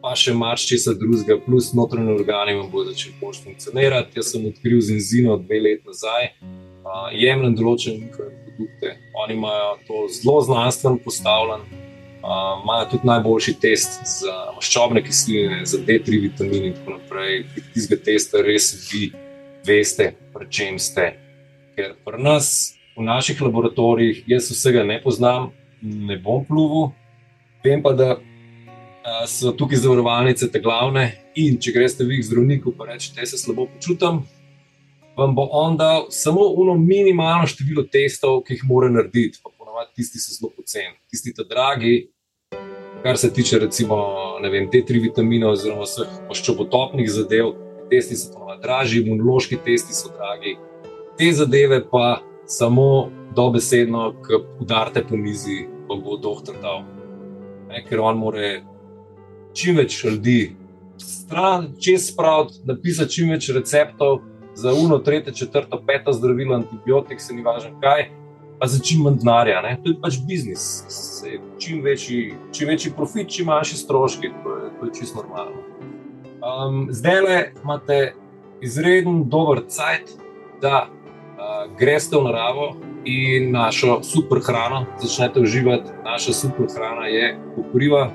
pa 0.00 0.14
še 0.16 0.32
marsikaj 0.32 0.94
drugega, 0.96 1.34
plus 1.44 1.74
notranje 1.76 2.14
organe 2.14 2.54
vam 2.56 2.70
bodo 2.72 2.88
začeli 2.88 3.18
bolj 3.20 3.42
funkcionirati. 3.44 4.16
Jaz 4.16 4.30
sem 4.32 4.46
odkril 4.48 4.80
z 4.80 4.94
Enzino 4.96 5.36
dve 5.36 5.58
leti 5.60 5.84
nazaj, 5.86 6.30
uh, 6.40 7.12
jemljem 7.12 7.58
določene 7.58 8.06
njihove 8.06 8.30
produkte. 8.46 8.96
Oni 9.24 9.36
imajo 9.36 9.76
to 9.86 10.06
zelo 10.16 10.40
znanstveno 10.48 11.04
postavljeno. 11.04 11.79
Imajo 12.20 12.86
tudi 12.90 13.08
najboljši 13.08 13.54
test 13.60 14.00
za 14.20 14.34
maščobne 14.54 15.02
kisline, 15.04 15.62
za 15.64 15.78
D3 15.78 16.20
vitamine 16.22 16.66
in 16.70 16.74
tako 16.76 16.98
naprej. 16.98 17.44
Iz 17.74 17.88
tega 17.88 18.02
testa 18.04 18.42
res 18.44 18.72
vi 18.92 19.08
veste, 19.66 20.12
pri 20.34 20.48
čem 20.52 20.78
ste. 20.78 21.14
Ker 21.76 21.94
pri 22.04 22.20
nas, 22.22 22.74
v 22.96 23.06
naših 23.08 23.40
laboratorijih, 23.40 24.24
jaz 24.28 24.50
vsega 24.52 24.84
ne 24.84 25.00
poznam, 25.02 25.50
ne 25.80 26.18
bom 26.20 26.44
pluval, 26.44 26.90
vem 27.64 27.80
pa, 27.82 27.94
da 27.96 28.10
uh, 28.18 29.24
so 29.26 29.54
tukaj 29.56 29.80
zavarovalnice 29.80 30.50
te 30.52 30.60
glavne. 30.60 31.06
In 31.40 31.56
če 31.62 31.72
greste 31.72 32.04
vi 32.04 32.20
k 32.20 32.26
zdravniku 32.26 32.74
in 32.74 32.90
rečete, 32.90 33.22
da 33.22 33.26
se 33.26 33.38
slabo 33.38 33.64
počutim, 33.70 34.24
vam 35.16 35.34
bo 35.34 35.48
on 35.52 35.76
dal 35.76 36.10
samo 36.10 36.50
eno 36.60 36.74
minimalno 36.76 37.48
število 37.48 37.86
testov, 37.88 38.42
ki 38.44 38.58
jih 38.58 38.66
mora 38.68 38.90
narediti 38.92 39.40
ponavadi 39.80 39.94
tisti 39.94 40.18
so 40.18 40.34
zelo 40.34 40.52
poceni, 40.56 40.94
tisti 41.10 41.34
ta 41.34 41.42
dragi. 41.44 42.10
Kar 43.02 43.16
se 43.16 43.32
tiče, 43.32 43.58
recimo, 43.58 43.96
vem, 44.52 44.70
te 44.70 44.84
tri 44.84 44.98
vitamine, 44.98 45.46
oziroma 45.46 45.86
vseh 45.86 46.08
poščobotopnih 46.28 47.08
zadev, 47.08 47.54
testi 47.90 48.16
so 48.16 48.32
ponavadi 48.34 48.62
dražji, 48.62 49.02
imunološki 49.02 49.56
testi 49.64 49.94
so 49.94 50.12
dragi. 50.12 50.56
Te 51.18 51.32
zadeve 51.32 51.80
pa 51.90 52.20
samo 52.46 53.10
dobesedno, 53.36 54.12
ki 54.26 54.42
udarite 54.60 55.04
po 55.08 55.16
mizi, 55.16 55.66
vam 55.88 56.02
bo 56.04 56.16
doktor 56.16 56.56
dal. 56.60 56.84
Ne, 57.68 57.84
ker 57.88 58.00
on 58.00 58.18
more 58.18 58.62
čim 59.54 59.76
več 59.76 60.02
ljudi 60.04 60.56
stran, 60.98 61.72
čez 61.80 62.10
spraviti, 62.12 62.60
napisati 62.68 63.14
čim 63.16 63.30
več 63.30 63.48
receptov 63.54 64.20
za 64.54 64.74
uno, 64.74 64.98
tretje, 64.98 65.32
četrto, 65.32 65.80
peto 65.86 66.12
zdravilo, 66.12 66.58
antibiotik, 66.58 67.20
se 67.20 67.34
ni 67.34 67.42
važno 67.42 67.78
kaj 67.80 68.10
pa 68.60 68.66
za 68.66 68.78
čim 68.78 69.02
manj 69.02 69.16
denarja. 69.18 69.62
To 69.84 69.90
je 69.90 69.96
pač 70.02 70.18
biznis. 70.28 70.84
Čim 71.58 71.82
večji, 71.82 72.34
čim 72.52 72.68
večji 72.68 72.92
profit, 72.96 73.30
čim 73.32 73.46
manjši 73.46 73.76
stroški, 73.76 74.30
to 74.44 74.56
je, 74.56 74.70
to 74.80 74.86
je 74.86 74.92
čisto 75.00 75.22
normalno. 75.22 75.62
Um, 76.40 76.86
zdaj 76.90 77.20
le 77.20 77.52
imate 77.62 78.14
izreden 78.60 79.24
dober 79.28 79.62
cajt, 79.68 80.12
da 80.60 80.88
uh, 80.88 81.76
greste 81.78 82.16
v 82.16 82.24
naravo 82.24 82.76
in 83.04 83.50
našo 83.52 84.02
super 84.02 84.40
hrano 84.44 84.84
začnete 85.00 85.40
uživati. 85.40 85.92
Naša 86.04 86.32
super 86.32 86.68
hrana 86.76 87.06
je 87.06 87.38
kopriva. 87.56 88.10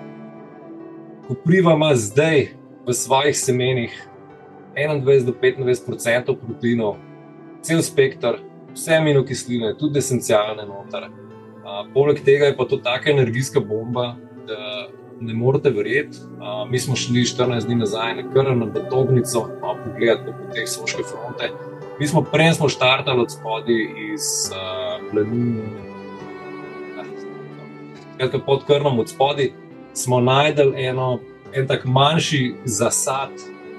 Kopriva 1.28 1.74
ima 1.74 1.96
zdaj 1.96 2.48
v 2.88 2.94
svojih 2.94 3.38
semenih 3.38 4.10
21 4.78 5.26
do 5.26 5.34
25 5.34 6.36
proteinov, 6.36 6.98
cel 7.62 7.82
spektr 7.82 8.38
vse 8.76 8.96
aminokisline, 8.96 9.74
tudi 9.80 10.00
esencialne 10.00 10.68
noter. 10.68 11.08
Uh, 11.66 11.82
poleg 11.94 12.22
tega 12.26 12.52
je 12.52 12.58
pa 12.58 12.68
to 12.70 12.78
tako 12.78 13.10
energijska 13.10 13.60
bomba, 13.60 14.16
da 14.48 14.88
ne 15.20 15.34
morete 15.34 15.70
verjeti. 15.70 16.18
Uh, 16.38 16.70
mi 16.70 16.80
smo 16.80 16.96
šli 16.96 17.24
14 17.24 17.66
dni 17.66 17.76
nazaj 17.76 18.16
na 18.16 18.28
krn, 18.34 18.60
na 18.60 18.66
Batobnico, 18.66 19.48
malo 19.62 19.78
pogledati 19.86 20.32
po 20.32 20.54
teh 20.54 20.68
soške 20.70 21.04
fronte. 21.04 21.50
Mi 22.00 22.08
smo 22.08 22.22
prej 22.22 22.54
smo 22.54 22.70
štartali 22.70 23.22
od 23.22 23.32
spodaj 23.32 23.82
iz 24.14 24.52
uh, 24.52 25.12
planine. 25.12 25.64
Skratka, 28.16 28.40
pod 28.40 28.66
krnom 28.66 29.00
od 29.00 29.10
spodaj 29.10 29.52
smo 29.94 30.20
najdel 30.20 30.74
eno, 30.78 31.20
en 31.54 31.68
tak 31.68 31.86
manjši 31.86 32.56
zasad, 32.66 33.32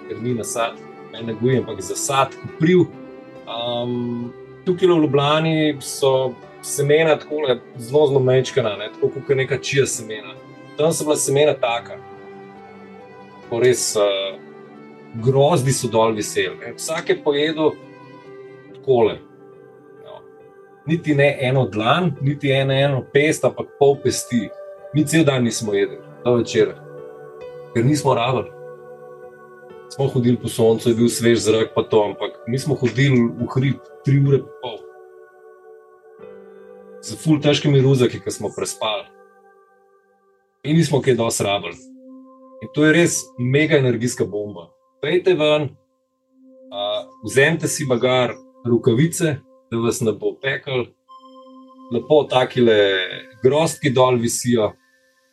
ker 0.09 0.23
ni 0.23 0.35
nasad, 0.35 0.81
ne 1.13 1.23
negujem, 1.23 1.61
ampak 1.61 1.81
zasad, 1.85 2.35
vpliv. 2.57 2.87
Um, 3.47 4.33
tukaj 4.67 4.89
v 4.89 4.99
Ljubljani 5.03 5.77
so 5.81 6.35
semena 6.63 7.19
tako 7.19 7.37
zelo 7.77 8.07
zelo 8.07 8.21
mečkana, 8.21 8.77
ne? 8.77 8.91
tako 8.95 9.09
kot 9.15 9.37
neka 9.37 9.59
čija 9.59 9.87
semena. 9.87 10.35
Tam 10.77 10.93
so 10.93 11.05
bila 11.05 11.17
semena 11.17 11.55
taka, 11.55 11.97
ko 13.49 13.61
res 13.63 13.95
uh, 13.97 14.35
grozdi 15.23 15.73
so 15.73 15.89
dol 15.89 16.17
veseli. 16.17 16.75
Vsak 16.77 17.09
je 17.09 17.23
pojedel 17.23 17.71
takole. 18.75 19.19
No. 20.05 20.19
Niti 20.87 21.15
ne 21.15 21.31
eno 21.41 21.67
dlan, 21.69 22.13
niti 22.21 22.51
eno, 22.53 22.75
eno 22.75 23.05
pest, 23.13 23.45
ampak 23.45 23.71
pol 23.79 23.97
pesti. 24.03 24.49
Mi 24.95 25.05
cel 25.07 25.25
dan 25.25 25.45
nismo 25.45 25.75
jedli, 25.75 25.99
do 26.25 26.35
večera, 26.41 26.75
ker 27.75 27.85
nismo 27.85 28.15
rabili. 28.15 28.51
Smo 29.95 30.09
hodili 30.09 30.37
po 30.43 30.49
soncu, 30.49 30.89
je 30.91 30.95
bil 30.95 31.09
svež 31.09 31.39
zrak, 31.47 31.75
pa 31.75 31.83
to, 31.83 32.03
ampak 32.11 32.36
mi 32.47 32.59
smo 32.59 32.75
hodili 32.75 33.21
v 33.21 33.47
hrib, 33.55 33.79
tri 34.05 34.19
ure 34.23 34.39
in 34.39 34.47
pol. 34.63 34.79
Z 37.03 37.19
ful 37.23 37.41
težkimi 37.43 37.83
ruzaki, 37.83 38.21
ki 38.23 38.31
smo 38.31 38.51
prespali. 38.55 39.07
In 40.67 40.79
nismo 40.79 41.01
kaj 41.03 41.19
dosti 41.19 41.47
rabili. 41.47 41.79
In 42.63 42.71
to 42.75 42.87
je 42.87 42.93
res 42.95 43.19
mega 43.39 43.79
energijska 43.79 44.27
bomba. 44.27 44.71
Pejte 45.03 45.35
ven, 45.39 45.69
uh, 46.71 47.03
vzemite 47.27 47.69
si 47.69 47.87
bagar, 47.87 48.35
rokavice, 48.67 49.37
da 49.71 49.83
vas 49.83 50.01
ne 50.01 50.15
bo 50.15 50.33
pekel, 50.43 50.87
lepo 51.95 52.23
takile 52.31 52.79
grostki 53.43 53.91
dol 53.95 54.19
visijo, 54.23 54.73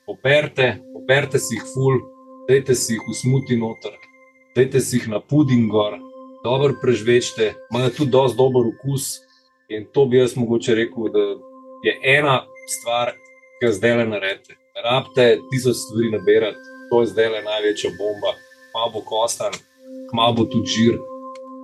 operte, 0.09 0.75
operte 0.97 1.39
si 1.41 1.57
jih 1.57 1.69
ful, 1.73 2.01
dajte 2.49 2.75
si 2.77 2.97
jih 2.97 3.05
v 3.07 3.17
smuti 3.17 3.57
noter, 3.57 3.95
dajte 4.57 4.81
si 4.81 4.99
jih 4.99 5.07
na 5.13 5.21
puding 5.21 5.69
gor 5.71 5.97
dobro 6.43 6.73
prežvečete, 6.81 7.53
imajo 7.71 7.89
tudi 7.89 8.11
dosti 8.11 8.37
dober 8.37 8.63
okus. 8.73 9.03
In 9.69 9.85
to 9.93 10.05
bi 10.05 10.17
jaz 10.17 10.35
mogoče 10.35 10.75
rekel, 10.75 11.03
da 11.15 11.19
je 11.83 11.93
ena 12.17 12.43
stvar, 12.67 13.11
ki 13.59 13.65
jo 13.65 13.71
zdaj 13.71 13.95
le 13.97 14.05
naredite. 14.05 14.57
Rabite 14.85 15.39
tisoč 15.51 15.75
stvari 15.75 16.11
nabirati, 16.11 16.57
to 16.89 17.01
je 17.01 17.07
zdaj 17.13 17.29
le 17.29 17.41
največja 17.49 17.91
bomba, 17.99 18.31
malo 18.75 18.91
bo 18.93 19.01
kostan, 19.11 19.53
malo 20.13 20.33
bo 20.33 20.45
tudi 20.45 20.69
žir. 20.75 20.95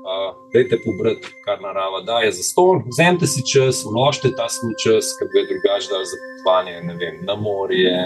Uh, 0.09 0.31
dajte 0.53 0.79
pobrati, 0.85 1.27
kar 1.45 1.61
narava 1.61 1.99
daje 2.01 2.31
za 2.31 2.43
ston. 2.43 2.81
Vzemite 2.87 3.27
si 3.27 3.43
čas, 3.53 3.83
vložite 3.85 4.31
ta 4.37 4.47
svoj 4.49 4.73
čas, 4.83 5.11
ki 5.17 5.27
bi 5.27 5.33
ga 5.35 5.49
drugače 5.51 5.91
dal 5.91 6.05
za 6.11 6.17
potovanje 6.17 6.73
na 7.27 7.35
morje, 7.35 7.97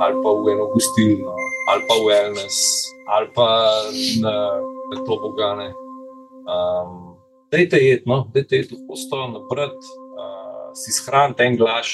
ali 0.00 0.14
pa 0.22 0.30
v 0.32 0.54
eno 0.54 0.66
gostilno, 0.74 1.34
ali 1.70 1.82
pa 1.88 1.94
v 1.98 2.04
wellness, 2.08 2.56
ali 3.14 3.28
pa 3.34 3.48
na, 4.22 4.36
na 4.90 4.96
to 5.04 5.12
bogane. 5.24 5.74
Um, 6.46 7.16
dajte 7.52 7.80
jed, 7.82 8.06
no, 8.06 8.26
dajte 8.34 8.62
jed 8.62 8.72
v 8.72 8.80
postojo, 8.88 9.28
napred, 9.34 9.74
uh, 9.74 10.70
si 10.78 10.94
shranite 10.94 11.42
en 11.42 11.58
glas 11.58 11.90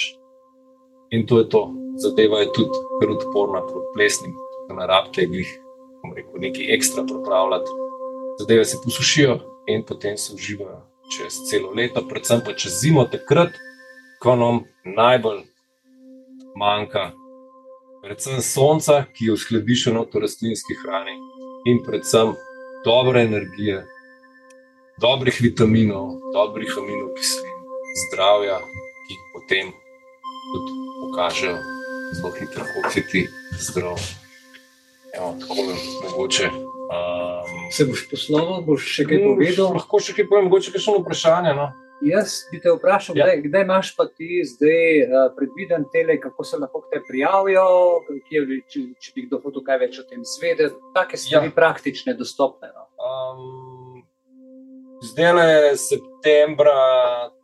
in 1.11 1.27
to 1.27 1.41
je 1.41 1.49
to. 1.49 1.63
Zadeva 2.03 2.41
je 2.41 2.53
tudi 2.57 2.85
kar 3.01 3.11
odporna 3.13 3.61
proti 3.67 3.93
plesnim, 3.97 4.37
da 4.69 4.77
ne 4.79 4.87
rabite 4.89 5.27
jih, 5.29 5.51
rekel, 6.17 6.41
nekaj 6.41 6.75
ekstra 6.75 7.05
pripravljati. 7.05 7.81
Zadeve 8.41 8.65
se 8.65 8.81
posušijo 8.85 9.39
in 9.67 9.85
potem 9.85 10.17
se 10.17 10.35
uživajo 10.35 10.81
čez 11.13 11.35
celo 11.51 11.73
leto, 11.77 12.03
predvsem 12.09 12.41
pa 12.45 12.55
čez 12.57 12.81
zimo, 12.81 13.05
takrat, 13.05 13.53
ko 14.23 14.37
nam 14.37 14.63
najbolj 14.85 15.43
manjka. 16.57 17.11
Predvsem 18.03 18.41
sonca, 18.43 19.05
ki 19.15 19.29
je 19.29 19.35
v 19.35 19.43
skladišču 19.45 19.93
v 19.95 20.23
rastlinski 20.25 20.75
hrani, 20.83 21.15
in 21.71 21.83
predvsem 21.87 22.33
dobre 22.85 23.23
energije, 23.29 23.85
dobrih 25.03 25.35
vitaminov, 25.41 26.15
dobrih 26.33 26.71
aminokislin, 26.79 27.57
zdravja, 28.07 28.59
ki 29.07 29.15
potem 29.35 29.67
tudi 30.53 30.73
pokažejo 31.03 31.59
zelo 32.15 32.31
hitro, 32.39 32.63
kako 32.65 32.91
si 32.91 33.03
ti 33.11 33.23
zdrav. 33.59 33.99
Evo, 35.17 35.35
tako 35.41 35.55
da 35.67 35.75
mogoče. 36.11 36.47
Um, 36.93 37.51
Se 37.73 37.85
boš 37.85 38.05
posloval, 38.11 38.63
boš 38.63 38.87
še 38.95 39.07
kaj 39.09 39.19
no, 39.19 39.33
povedal? 39.35 39.75
Lahko 39.75 39.99
še 39.99 40.15
kaj 40.15 40.29
povem, 40.31 40.47
mogoče 40.47 40.71
eno 40.77 41.01
vprašanje. 41.03 41.55
No? 41.59 41.67
Jaz 42.03 42.37
bi 42.53 42.61
te 42.63 42.71
vprašal, 42.71 43.19
ja. 43.19 43.27
kdaj, 43.27 43.43
kdaj 43.49 43.65
imaš 43.67 43.93
pa 43.99 44.07
ti 44.07 44.43
zdaj 44.47 44.87
uh, 45.03 45.27
predviden 45.35 45.87
tele, 45.91 46.19
kako 46.23 46.47
se 46.47 46.61
lahko 46.63 46.85
te 46.93 47.03
prijavijo, 47.09 47.67
kje, 48.29 48.45
če, 48.71 48.85
če 49.03 49.15
bi 49.17 49.27
kdo 49.27 49.43
hotel 49.43 49.67
kaj 49.67 49.83
več 49.83 49.99
o 50.03 50.07
tem 50.07 50.23
zvedeti, 50.27 50.79
take 50.95 51.19
stvari 51.19 51.51
ja. 51.51 51.57
praktične, 51.59 52.15
dostopne. 52.19 52.71
No? 52.75 52.87
Um, 53.03 53.92
zdaj 55.03 55.33
le 55.33 55.77
septembra, 55.77 56.75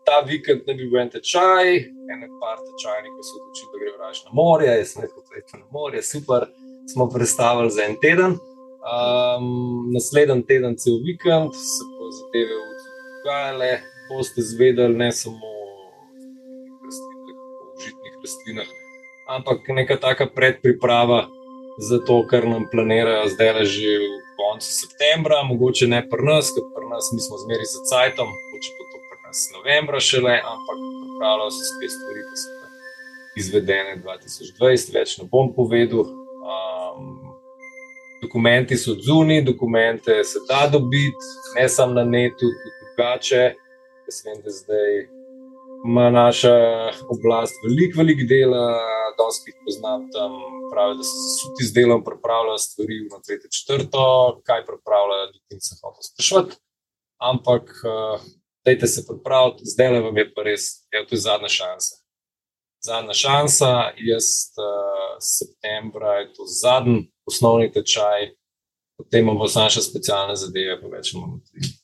ta 0.06 0.20
vikend 0.26 0.66
ne 0.66 0.74
bi 0.74 0.86
bil 0.88 1.00
en 1.02 1.10
tečaj, 1.12 1.68
ene 2.12 2.28
par 2.40 2.58
tečajnih, 2.62 3.12
ki 3.14 3.26
so 3.26 3.38
odločili, 3.40 3.70
da 3.72 3.80
grejo 3.82 3.96
raje 4.02 4.24
na 4.24 4.34
morje, 4.40 4.72
jaz 4.80 4.92
sem 4.92 5.04
rekel, 5.04 5.24
da 5.28 5.36
je 5.36 5.60
na 5.60 5.66
morje, 5.70 6.02
super, 6.02 6.46
smo 6.92 7.08
predstavili 7.12 7.70
za 7.70 7.84
en 7.84 7.96
teden. 8.02 8.38
Um, 8.88 9.90
naslednji 9.92 10.46
teden, 10.48 10.76
cel 10.80 11.00
vikend, 11.04 11.52
se 11.52 11.88
bo 11.92 12.10
zadeve 12.18 12.60
odvijale, 12.64 13.72
boste 14.08 14.42
zvedeli 14.42 14.96
ne 14.96 15.10
samo 15.12 15.46
o 15.46 15.64
užitnih 17.76 18.14
rastlinah, 18.22 18.70
ampak 19.36 19.68
neka 19.68 19.96
taka 20.00 20.30
predpriprava 20.34 21.26
zato 21.78 22.26
ker 22.26 22.48
nam 22.48 22.66
planirajo 22.70 23.28
zdaj 23.28 23.64
že 23.64 23.92
v 24.02 24.27
koncu 24.38 24.68
septembra, 24.82 25.42
mogoče 25.50 25.86
ne 25.94 26.00
pri 26.10 26.22
nas, 26.30 26.52
ker 26.54 26.64
pri 26.74 26.86
nas 26.92 27.10
mi 27.14 27.20
smo 27.26 27.40
zmeri 27.44 27.66
za 27.74 27.80
cajtom, 27.90 28.28
mogoče 28.34 28.70
pa 28.76 28.84
to 28.90 29.02
pri 29.08 29.18
nas 29.26 29.42
novembra 29.56 30.00
šele, 30.10 30.36
ampak 30.52 30.78
pripravljajo 31.00 31.50
se 31.56 31.64
spet 31.72 31.92
stvari, 31.96 32.22
ki 32.28 32.36
so 32.42 32.58
izvedene 33.38 33.96
2020, 34.04 34.94
več 34.94 35.18
ne 35.18 35.28
bom 35.32 35.52
povedal. 35.54 36.06
Um, 36.48 37.28
dokumenti 38.22 38.76
so 38.76 38.96
zunaj, 39.06 39.42
dokumente 39.46 40.24
se 40.24 40.42
da 40.48 40.66
dobiti, 40.72 41.30
ne 41.56 41.68
samo 41.68 41.94
na 42.00 42.04
netu, 42.04 42.50
tudi 42.62 42.74
drugače. 42.80 43.44
Jaz 44.08 44.24
vem, 44.26 44.42
da 44.44 44.50
zdaj 44.50 45.17
ima 45.86 46.10
naša 46.10 46.54
oblast 47.14 47.54
veliko, 47.64 47.98
veliko 47.98 48.24
dela, 48.28 48.64
dosti 49.18 49.50
jih 49.50 49.58
poznam 49.64 50.08
tam, 50.14 50.32
pravi, 50.72 50.96
da 50.96 51.02
se 51.02 51.16
zasuti 51.26 51.68
z 51.68 51.72
delom, 51.78 52.04
pripravljajo 52.04 52.58
stvari 52.58 52.96
v 53.12 53.20
tretje 53.26 53.50
četrto, 53.56 54.02
kaj 54.46 54.64
pripravljajo, 54.70 55.26
ljudi 55.34 55.60
se 55.60 55.76
hoče 55.82 56.02
sprašovati. 56.10 56.56
Ampak, 57.30 57.62
uh, 57.62 58.20
dajte 58.64 58.86
se 58.86 59.06
pripraviti, 59.08 59.62
zdaj 59.64 59.92
le 59.92 60.00
vam 60.00 60.16
je 60.16 60.26
pa 60.34 60.42
res, 60.42 60.62
je 60.92 61.06
to 61.06 61.16
zadnja 61.16 61.48
šansa. 61.48 61.94
Zadnja 62.84 63.14
šansa, 63.14 63.72
jaz 64.10 64.24
uh, 64.54 65.16
septembra 65.20 66.14
je 66.20 66.32
to 66.34 66.42
zadnji 66.62 67.10
osnovni 67.26 67.72
tečaj, 67.72 68.34
potem 68.98 69.20
imamo 69.20 69.46
naše 69.54 69.82
specialne 69.82 70.36
zadeve, 70.36 70.80
pa 70.80 70.96
več 70.96 71.14
imamo 71.14 71.40
tudi. 71.46 71.74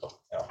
To, 0.00 0.08
ja. 0.30 0.46